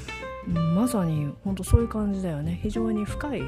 [0.76, 2.60] まさに本当そういう感じだよね。
[2.64, 3.42] 非常に深い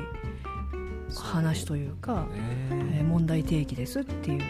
[1.15, 2.27] 話というか、
[2.71, 2.99] えね。
[3.01, 4.43] ー問題提起ですっていう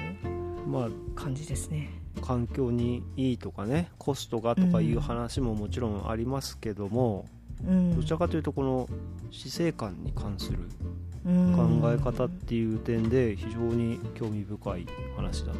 [0.67, 1.89] まあ感じですね。
[2.21, 7.25] 環境にいいとかねコストがとかいう話ももちろんありますけども、
[7.67, 8.87] うん、どちらかというとこの
[9.31, 15.59] 死生観に関するうん考え方っていう点で非常に興味深い話だと。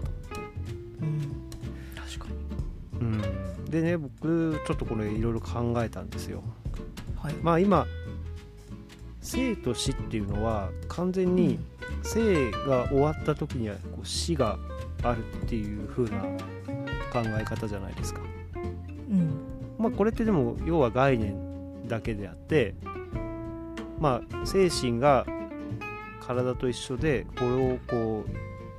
[1.01, 1.49] うん
[1.95, 6.43] 確かにうん、でね僕ちょっとこれいろいろ考えたんですよ。
[7.18, 7.86] はい、まあ今
[9.22, 11.59] 生と死っていうのは完全に
[12.03, 14.57] 生が終わった時にはこう死が
[15.01, 16.22] あるっていう風な
[17.11, 18.22] 考え方じゃないですか。
[19.09, 19.39] うん
[19.80, 22.76] まあこれってでも要は概念だけであって
[23.99, 25.26] まあ精神が
[26.26, 28.32] 体と一緒でこれをこう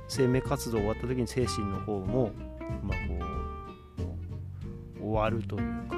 [0.07, 2.31] 生命活動終わった時に精神の方も
[2.83, 4.05] まあこ
[4.99, 5.95] う終わるというか、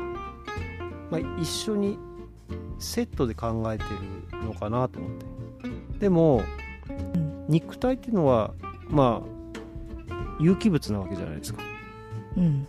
[1.09, 1.97] まあ、一緒に
[2.79, 3.83] セットで考えて
[4.31, 5.25] るのかなと思って。
[5.99, 6.43] でも
[6.89, 8.53] うん肉体っていうのは
[8.89, 11.63] まあ有機物なわけじゃないですか。
[12.35, 12.67] うん。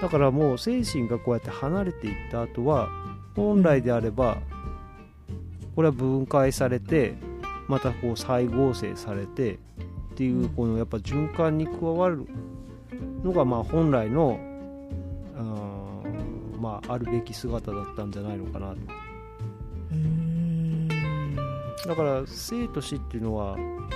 [0.00, 2.88] だからもう精神がこうやって離れていった後は
[3.36, 4.38] 本来であれば
[5.76, 7.14] これは分解されて
[7.72, 9.58] またこう再合成されてっ
[10.14, 12.26] ていうこのやっぱ循環に加わる
[13.24, 14.38] のがまあ本来の
[15.34, 18.72] あーまああるべき姿だったんじゃないのかな。
[18.72, 18.76] と
[19.90, 20.88] うーん。
[21.86, 23.88] だから生と死っていうのはうん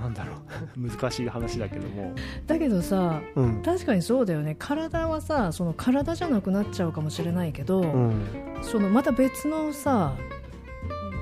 [0.00, 0.34] なんだろ
[0.76, 0.78] う。
[0.88, 2.14] 難しい話だけども。
[2.46, 3.60] だけどさうん。
[3.60, 4.54] 確かにそうだよね。
[4.56, 8.22] 体はさその体じゃなくなっちゃうかもしれないけど、うん。
[8.62, 10.14] そのまた別のさ、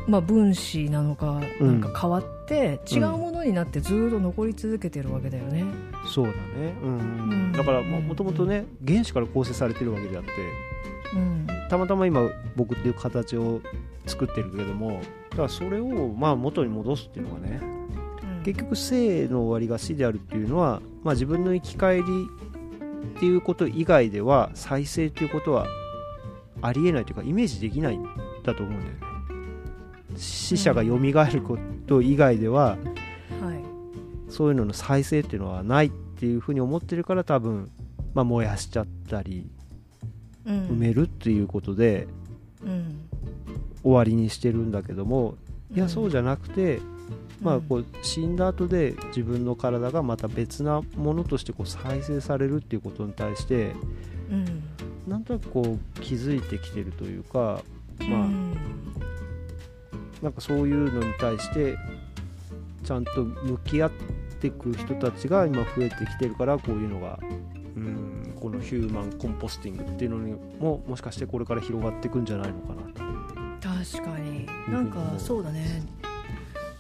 [0.07, 1.81] まあ、分子なのかうん。
[1.81, 5.65] なんか変わって、違うものになってずっと残り続けてるわけだよね。
[6.07, 8.07] そうだね、うんうんだからうん。
[8.07, 10.31] もともとね原子から構成されてるわけであって
[11.15, 11.47] うん。
[11.69, 13.61] たまたま今僕っていう形を
[14.07, 15.01] 作ってるけども
[15.31, 17.61] だからそれをまあ元に戻すっていうのがね
[18.45, 25.67] 結局生の終わりが死であるっていうのは、まあ、自分の生き返りっていうこと以外では再生っていうことは
[26.61, 28.05] ありえないというかイメージできないん
[28.45, 29.12] だと思うんだよね
[30.17, 32.77] 死者が蘇ること以外では、
[33.41, 33.63] はい。
[34.29, 37.71] そういうのの再生っていうのはないっていうふうに思ってるから多分、
[38.15, 39.51] まあ、燃やしちゃったり
[40.47, 40.69] うん。
[40.69, 42.07] 埋めるっていうことで
[42.65, 43.09] うん。
[43.83, 45.35] 終わりにしてるんだけども
[45.75, 46.81] いやそうじゃゃなくて、
[47.41, 53.73] まあ、こう死んだ後で自分の体がまた別なものとしてこう再生されるっていうことに対して
[54.31, 54.63] うん。
[55.07, 57.63] なんとなくこう気づいてきてるというか
[58.09, 58.57] まあうん
[60.23, 61.77] なんかそういうのに対して
[62.85, 63.91] ちゃんと向き合っ
[64.41, 67.19] ていく人たちが今増えてきてるからこういうのが。
[67.75, 73.63] うんこのヒューマンコンポスティングっていうのにももしかしてこれから広がっていくんじゃないのかなと。
[73.95, 74.47] 確かに。
[74.69, 75.85] なんかそうだね。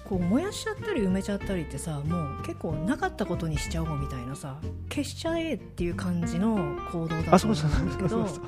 [0.05, 4.59] こう燃やしちゃったり埋めちゃったりってさもう結構なかったことにしちゃおうみたいなさ
[4.91, 8.41] 消しちゃえっていう感じの行動だあと思そうそううんだけどそ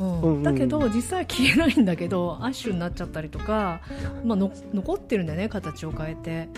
[0.00, 0.42] うん。
[0.42, 3.80] だけど実際は消えないんだけどアッシュになっちゃったりとか、
[4.24, 6.48] まあ、の残ってるんだよね形を変えて。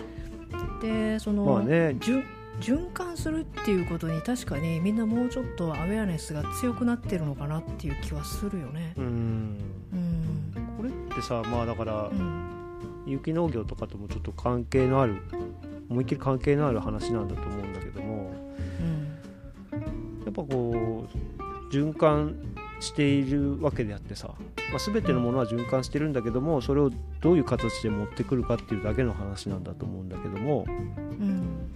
[0.80, 1.96] でその、まあね。
[2.00, 2.22] 循
[2.60, 8.94] 循環するっていうことに確かにみんなもうちょっとアウェアネスが強くなってるのかなっていう気はするよね。
[8.96, 9.58] うん。
[9.92, 10.54] うん。
[10.76, 12.52] これってさまあだからうん。
[13.06, 15.16] 有機農業とかともちょっと関係のある
[15.90, 18.32] 思いっきり関係のある話なんだと思うんだけども
[19.72, 20.22] うん。
[20.24, 22.36] やっぱこう循環
[22.82, 24.34] しているわけであってさ、
[24.70, 31.72] まあ、全てのものは循環してるんだけどもそれをどういう形で持ってくるかっていうだけの話なんだと思うんだけどもうん。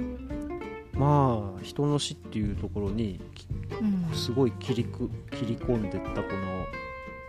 [0.92, 3.46] まあ人の死っていうところにき
[3.80, 4.14] うん。
[4.14, 6.66] すごい切りく切り込んでったこの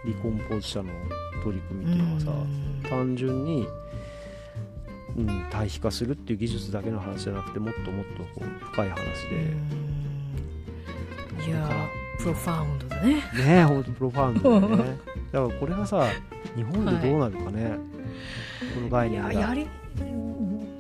[0.06, 0.90] リコンポーズ社の
[1.44, 2.32] 取り組みっていうのはさ、
[2.90, 3.68] 単純に、
[5.18, 8.98] うん、対比化するっていう技術だけの話じゃなくてもっともっとこう深い話
[9.30, 9.36] で、
[11.36, 11.50] うん。
[11.50, 13.14] いやープロファウンドだね。
[13.16, 14.98] ねえほんとプロファウンドだよね。
[15.32, 16.06] だからこれがさ
[16.56, 17.78] 日本でどうなるかね、
[18.76, 19.34] この概い念が。
[19.34, 19.68] ややり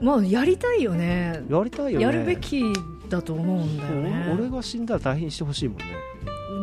[0.01, 1.43] まあやりたいよね。
[1.49, 2.05] やりたいよね。
[2.05, 2.63] やるべき
[3.09, 4.25] だと思うんだよね。
[4.33, 5.83] 俺俺が死んだら大変にしてほしいもんね。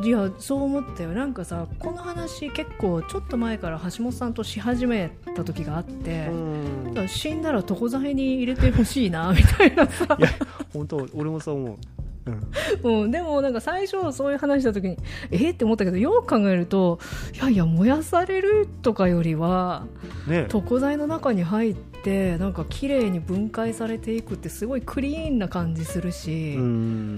[0.04, 1.10] いやそう思ったよ。
[1.10, 6.84] なんかさこの話結構ちょっと前から橋本さんとし始めた時があって、うん。
[6.88, 10.16] だから死んだら床材に入れてほしいなみたいなさ。
[10.18, 10.28] いや
[10.72, 11.78] 本当俺もそう思う
[12.26, 13.02] うん。
[13.02, 14.96] うん、でもなんか最初そういう話した時に
[15.30, 15.52] えー？
[15.52, 16.98] って思ったけどよく考えると
[17.34, 19.86] いやいや燃やされるとかよりは
[20.26, 20.48] ね。
[20.52, 27.16] 床材の中に入ってなんか綺麗に分解されていくってすごいクリーンな感じするし、うん。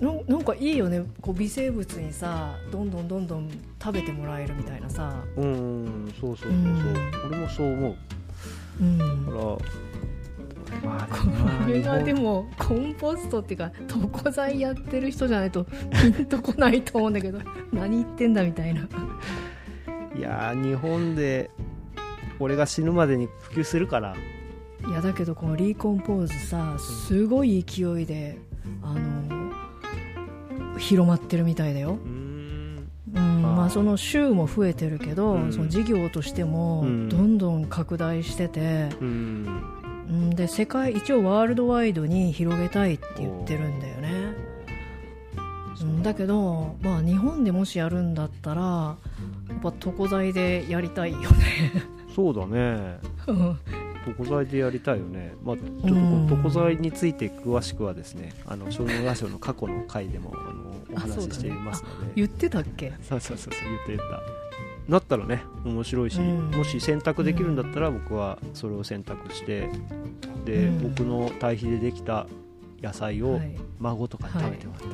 [0.00, 1.04] ななんかいいよね。
[1.20, 3.50] こう微生物にさどんどんどんどん
[3.82, 6.12] 食べてもらえるみたいなさ、うん。
[6.20, 7.12] そうそうそうそう、うん。
[7.26, 7.96] 俺もそう思う。
[8.80, 9.44] うん、だから
[10.84, 11.26] まあこ
[11.68, 17.40] れがでももコンポストっていうか床材やってる人じゃないとピンとこないと思うんだけど
[17.72, 18.88] 何言ってんだみたいな。
[20.16, 21.50] いやー日本で
[22.40, 24.14] 俺が死ぬまでに普及するから。
[24.88, 28.38] いやだけどこのリーコンポーズさすごい勢いで
[28.82, 29.52] あの
[30.78, 32.88] 広まってるみたいだよ、うん。
[33.14, 33.70] うんまあ。
[33.70, 35.52] その州も増えてるけど、うん。
[35.52, 37.08] その事業としてもうん。
[37.08, 39.62] どんどん拡大してて、うんうん、
[40.34, 44.32] で世界一応ワールドワイドに広げたいって言ってるんだよね、
[45.82, 48.96] うん、だけど、まあ、日本でもしやるんだったらや
[49.54, 51.26] っぱ床材でやりたいよね。
[52.14, 52.98] そうだね。
[53.26, 53.58] う ん
[54.06, 62.12] 床材でやりたいよね、まあ、ちょっと床材について詳しくはですねあの小脳ラジオの過去の回でもあのお話ししていますので。
[62.16, 62.94] 言ってたっけ？
[63.02, 64.47] そうそうそうそう言った言った
[64.88, 66.50] なったらね面白いし、うん。
[66.50, 69.70] もし選択できるんだったら僕はそれを選択して
[70.44, 70.82] で、うん。
[70.94, 72.26] 僕の堆肥でできた
[72.82, 73.54] 野菜をはい。
[73.78, 74.88] 孫とかに食べてもらって、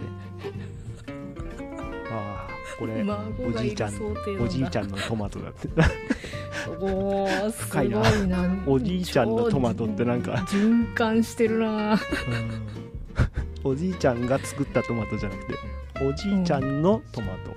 [2.12, 3.94] ああこれ孫がいるおじいちゃん
[4.40, 5.68] おじいちゃんのトマトだって。
[6.80, 8.00] おー深いな。
[8.26, 10.44] なおじいちゃんのトマトってなんか。
[10.48, 11.98] 超循環してるな。
[13.62, 15.54] おじいちゃんが作ったトマトじゃなくて
[16.02, 17.54] おじいちゃんのトマト、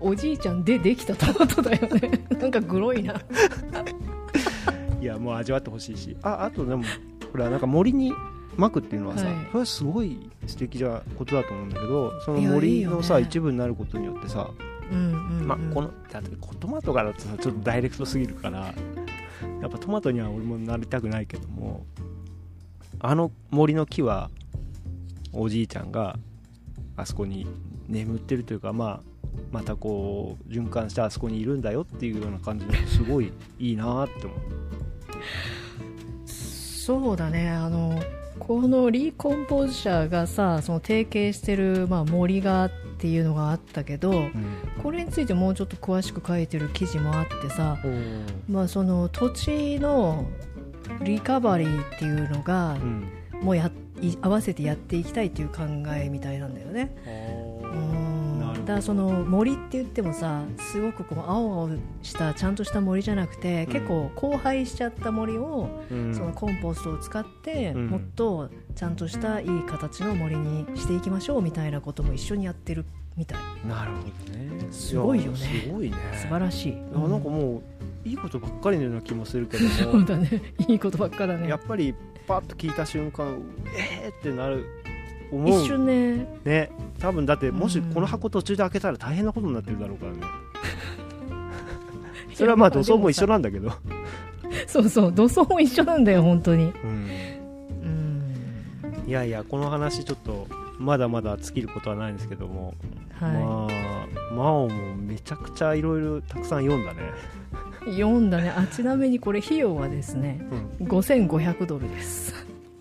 [0.00, 2.24] おじいちゃんでできたトマトだよね。
[2.40, 3.14] なんかグロいな。
[5.00, 6.16] いやもう味わってほしいし。
[6.22, 6.84] ああとでも
[7.32, 8.12] これはなんか森に
[8.56, 9.34] まくっていうのはさ、はい。
[9.46, 14.50] それはすごい素敵なことだと思うんだけどその森のさ一部になることによってさ、
[14.90, 18.74] うんうん、うん、まあ、このだってトマトからだとさちょっとダイレクトすぎるから
[19.60, 21.86] やっぱトマトには俺もなりたくないけども
[23.00, 24.30] あの森の木は
[25.32, 26.18] おじいちゃんが
[26.98, 27.46] あそこに
[27.88, 29.00] 眠ってるというかまあ
[29.52, 34.38] またこう循環してあそこにいるんだよっていうような感じですごいいいなって思う。
[36.26, 37.50] そうだね。
[37.50, 38.00] あの
[38.38, 44.30] このリーコンポーズ社がさその提携してる、まあ、森がっていうのがあったけど
[44.82, 47.78] これについてもうちょっと詳しく書いてる記事もあってさ、
[48.48, 50.26] まあ、その土地の
[51.02, 53.08] リカバリーっていうのがうん。
[53.42, 53.70] もうやい
[54.22, 55.62] 合わせてやっていきたいっていう考
[55.94, 56.96] えみたいなんだよね。
[57.62, 58.54] うん。
[58.54, 63.72] だからその森って言ってもさすごくこう青々したちゃんとした森じゃなくて、うん。
[63.72, 66.14] 結構荒廃しちゃった森を、うん。
[66.14, 67.86] そのコンポストを使って、うん。
[67.88, 72.84] もっとちゃんとしたいい形の森にしていきましょうみたいなことも一緒にやってる
[73.16, 73.38] みたい。
[73.68, 74.48] なるほどね。
[74.70, 75.40] すごいよね。
[75.40, 75.96] やすごいね。
[76.14, 77.62] 素晴らしい、いやなんかも
[78.04, 79.70] ういいことばっかりのような気もするけども。
[79.92, 80.42] そうだね。
[80.68, 81.48] いいことばっかだね。
[81.48, 81.94] やっぱり
[82.28, 83.42] パッと聞いた瞬間
[83.74, 84.66] えーってなる
[85.32, 85.60] 思う。
[85.60, 86.26] 一瞬ね。
[86.44, 86.70] ね。
[87.00, 90.18] 多分だってもしうんこの箱途中で開けたら大変なことになってるだろうからね。
[92.34, 93.72] それはまあ塗装も一緒なんだけど、
[94.66, 96.72] そうそう塗装も一緒なんだよ本当に。
[96.84, 97.08] うん、
[97.82, 97.86] う
[99.06, 99.08] ん。
[99.08, 100.46] いやいやこの話ちょっと
[100.78, 102.74] まだまだ尽きることはないんですけども、
[103.18, 107.37] はまあ真央もめちゃくちゃいろいろたくさん読んだね、い
[107.84, 108.50] 読んだね。
[108.50, 110.40] あちなみにこれ費用はですね
[110.80, 112.34] うん、5500ドルです。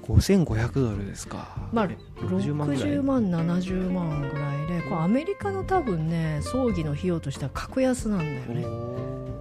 [0.04, 1.70] 5500ドルですか。
[1.74, 2.84] まあえ60万ぐらい。
[2.84, 8.66] 60万70万ぐらいでこれアメリカの多分ね葬儀の費用としては格安なんだよね。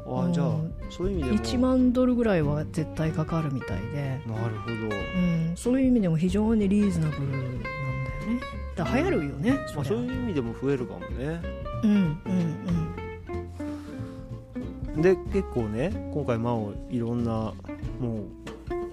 [0.09, 1.43] あじゃあうんそういう意味でも。
[1.43, 8.41] 1万ドルぐらいは絶対かかるみたいで、なるほど、うん、そういう意味でも非常にリーズナブルなんだよね。
[8.77, 9.85] だ流行るよね、まあ、そりゃ。
[9.85, 11.41] そういう意味でも増えるかもね。
[11.83, 12.86] うんうん
[14.97, 17.53] で結構ね今回真央いろんな
[18.01, 18.25] も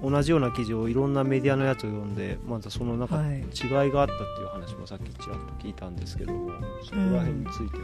[0.02, 3.38] う同じような記事をいろんなメディアのやつを読んでまたその中はい。
[3.38, 3.46] 違い
[3.92, 6.52] があったっていう話もさっきちらっと聞いたんですけども
[6.84, 7.84] そこら辺については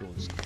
[0.00, 0.36] どうですか、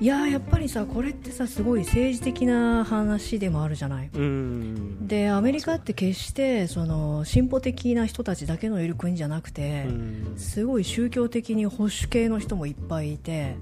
[0.00, 4.10] いやーやっぱりさこれってさすごい政治的な話でもあるじゃない？
[4.12, 5.06] うん。
[5.06, 10.34] でアメリカって決してその進歩的な人たちだけのいる国じゃなくて、うん。
[10.38, 13.56] すごい宗教的に保守系の人もいっぱいいて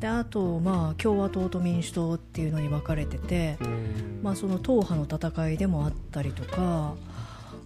[0.00, 4.20] であと、まあ、共和党と民主党っていうのに分かれてて、うん。
[4.22, 6.94] まあ、その党派の戦いでもあったりとか、ま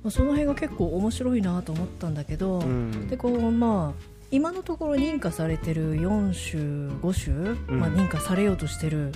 [0.07, 3.09] あその辺が結構面白いなと思ったんだけど、うん。
[3.09, 6.59] でこうまあ今のところ認可されてる4州
[7.03, 7.31] 5州、
[7.69, 7.81] うん。
[7.81, 9.13] まあ、認可されようとしてる、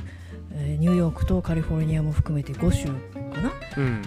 [0.52, 2.92] えーニューヨークとカリフォルニアも含めて5州か
[3.40, 3.50] な？
[3.76, 4.02] うん。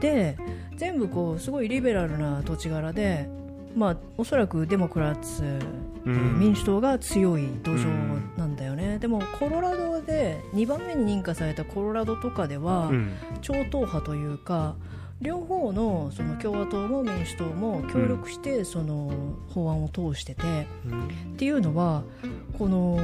[0.00, 0.36] で
[0.76, 3.28] 全部こうすごいリベラルな土地柄で
[3.76, 5.66] まあ、おそらくデモクラッツ、えー
[6.06, 13.12] うん民主党が強い土壌なんだよね、でもコロラドで2番目に認可されたコロラドとかでは、うん。
[13.42, 14.76] 超党派というか
[15.20, 22.02] 両方のその共和党も民主党も協力してその法案を通してて、っていうのは
[22.58, 22.98] この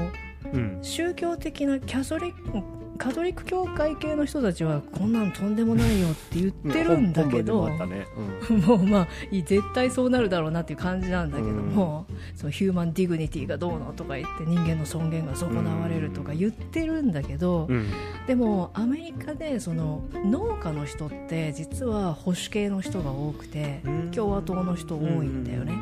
[0.53, 0.79] うん。
[0.83, 7.69] 宗教的なキャソリックカトリック教会系の人たちはこんなんとんでもないよって言ってるんだけど、
[8.65, 17.91] もうまあ絶対そうなるだろうなっていう感じなんだけども、そのヒューマンディグニティがどうのとか言って人間の尊厳が損なわれるとか言ってるんだけど、うん。
[18.29, 24.11] でもアメリカでその農家の人って実は保守系の人が多くてうん。
[24.13, 25.75] 共和党の人多いんだよね。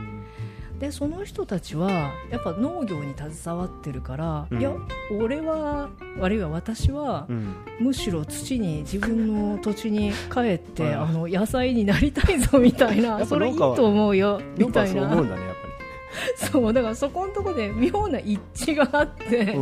[0.80, 4.60] でその人たちはやっぱ農業に携わってるから、うん。
[4.60, 4.72] いや
[5.20, 7.54] 俺はあるいは私はうん。
[7.78, 15.14] むしろ土に自分の土地に帰ってああの野菜になりたいぞみたいなそれいいと思うよみたいな。
[15.14, 15.60] そうだねやっ
[16.36, 19.54] そうだからそこのところで妙な一致があって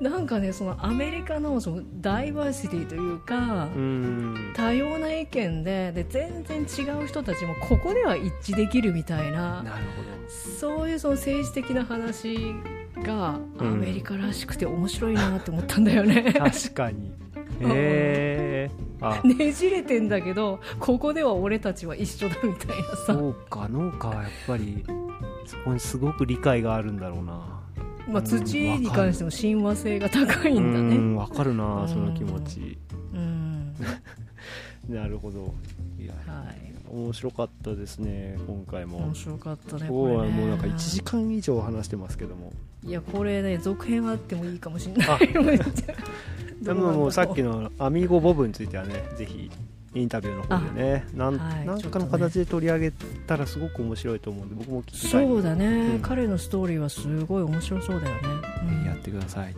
[0.00, 4.52] なんかねそのアメリカのそのダイバーシティというかうん。
[4.54, 9.84] 多様な意見でで全然違う人たちもここでは一致できるみたいななる
[10.58, 12.54] そういうその政治的な話
[13.02, 13.80] がアうん。
[13.80, 16.22] メリカらしくて面白いなって思ったんだよね。
[16.32, 17.12] ほど確かに。
[17.60, 18.70] へえ
[19.00, 19.20] あ。
[19.24, 24.84] ねじれてんだけどここでは俺たちは一緒だみたいなさ、そうか農家はやっぱり
[25.46, 27.55] そこにすごく理解があるんだろうな
[28.08, 30.96] まあ、土に関しても親和性が高いんだね。
[30.96, 32.78] うんわかるなその気持ち。
[33.14, 33.74] うん。
[34.88, 35.54] なるほど。
[35.98, 36.66] いやはい。
[36.88, 38.98] 面白かったですね今回も。
[38.98, 42.52] 面白かったね今日はもうなんか1時間以上話してますけども。
[42.84, 45.28] いやこれね続編あってもいいかもしれない。
[46.62, 49.50] でももうさっきのアミーゴボブについてはねぜひ
[49.96, 51.06] インタビューの方でね。
[51.14, 52.90] なん,、はいなんかの形で取り上げ
[53.26, 56.00] たらすごく面白いと思うんで僕も聞きたいそうだね、うん。
[56.00, 58.20] 彼のストーリーはすごい面白そうだよね、
[58.80, 58.84] うん。
[58.84, 59.54] やってください。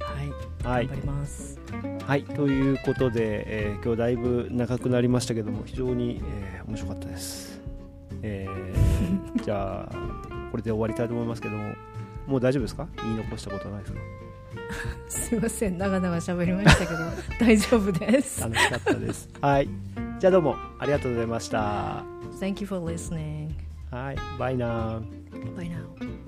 [0.00, 0.86] はい、はい。
[0.86, 1.58] 頑張ります。
[2.06, 7.60] はい、ということで、えー今日だいぶ長くなりましたけども非常に、えー面白かったです、
[8.22, 9.96] えー じゃあ
[10.50, 11.74] これで終わりたいと思いますけども
[12.26, 12.86] もう大丈夫ですか？
[12.96, 13.98] 言い残したことないですか？
[15.08, 16.98] すいません長々喋りましたけど
[17.40, 18.40] 大丈夫です。
[18.40, 19.28] 楽しかったです。
[19.40, 19.68] はい。
[20.18, 22.04] じゃあどうもありがとうございました。
[22.40, 23.50] Thank you for listening.
[23.90, 24.16] はい。
[24.38, 26.25] バイナー Bye now